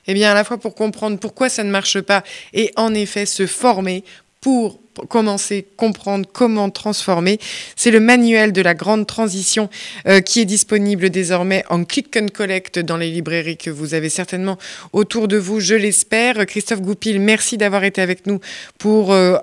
Eh 0.08 0.14
bien, 0.14 0.32
à 0.32 0.34
la 0.34 0.44
fois 0.44 0.58
pour 0.58 0.76
comprendre 0.76 1.20
pourquoi 1.20 1.50
ça 1.50 1.64
ne 1.64 1.72
marche 1.72 2.02
pas 2.02 2.24
et 2.54 2.72
en 2.76 2.94
effet 2.94 3.26
se 3.26 3.46
former 3.46 4.04
pour 4.42 4.80
commencer, 5.10 5.66
comprendre 5.78 6.28
comment 6.32 6.70
transformer. 6.70 7.38
C'est 7.76 7.92
le 7.92 8.00
manuel 8.00 8.52
de 8.52 8.62
la 8.62 8.74
grande 8.74 9.06
transition 9.06 9.70
euh, 10.08 10.22
qui 10.22 10.42
est 10.42 10.46
disponible 10.46 11.10
désormais 11.10 11.64
en 11.70 11.84
click 11.84 12.16
and 12.18 12.28
collect 12.34 12.80
dans 12.80 12.98
les 12.98 13.12
librairies 13.12 13.58
que 13.58 13.70
vous 13.70 13.94
avez 13.94 14.10
certainement 14.10 14.58
autour 14.94 15.28
de 15.28 15.38
vous, 15.38 15.60
je 15.60 15.76
l'espère. 15.76 16.46
Christophe 16.46 16.82
Goupil, 16.82 17.20
merci 17.20 17.58
d'avoir 17.58 17.84
été 17.84 18.02
avec 18.02 18.26
nous 18.26 18.40
pour 18.80 19.12
euh, 19.12 19.38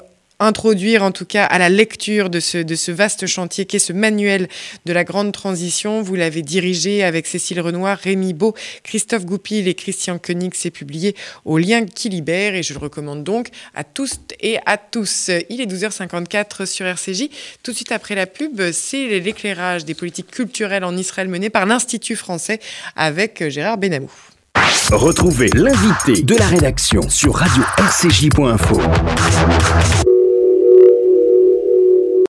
introduire 0.44 1.02
en 1.02 1.10
tout 1.10 1.24
cas 1.24 1.44
à 1.44 1.58
la 1.58 1.68
lecture 1.68 2.30
de 2.30 2.40
ce, 2.40 2.90
vaste 2.90 3.26
chantier 3.26 3.64
qu'est 3.64 3.78
ce 3.78 3.92
manuel 3.92 4.48
de 4.84 4.92
la 4.92 5.04
grande 5.04 5.32
transition. 5.32 6.02
Vous 6.02 6.14
l'avez 6.14 6.42
dirigé 6.42 7.02
avec 7.02 7.26
Cécile 7.26 7.60
Renoir, 7.60 7.98
Rémi 7.98 8.32
Beau, 8.32 8.54
Christophe 8.82 9.24
Goupil 9.24 9.68
et 9.68 9.74
Christian 9.74 10.18
Koenig. 10.18 10.54
C'est 10.54 10.70
publié 10.70 11.16
au 11.44 11.58
lien 11.58 11.84
qui 11.84 12.08
libère 12.08 12.54
et 12.54 12.62
je 12.62 12.72
le 12.74 12.78
recommande 12.78 13.24
donc 13.24 13.48
à 13.74 13.84
tous 13.84 14.20
et 14.40 14.58
à 14.66 14.76
tous. 14.76 15.30
Il 15.50 15.60
est 15.60 15.66
12h54 15.66 16.66
sur 16.66 16.86
RCJ. 16.86 17.28
Tout 17.62 17.72
de 17.72 17.76
suite 17.76 17.92
après 17.92 18.14
la 18.14 18.26
pub, 18.26 18.60
c'est 18.72 19.20
l'éclairage 19.20 19.84
des 19.84 19.94
politiques 19.94 20.30
culturelles 20.30 20.84
en 20.84 20.96
Israël 20.96 21.28
menées 21.28 21.50
par 21.50 21.66
l'Institut 21.66 22.16
français 22.16 22.60
avec 22.96 23.48
Gérard 23.48 23.78
Benamou. 23.78 24.10
Retrouvez 24.92 25.48
l'invité 25.54 26.22
de 26.22 26.36
la 26.36 26.46
rédaction 26.46 27.08
sur 27.08 27.34
radio-rcj.info. 27.34 28.80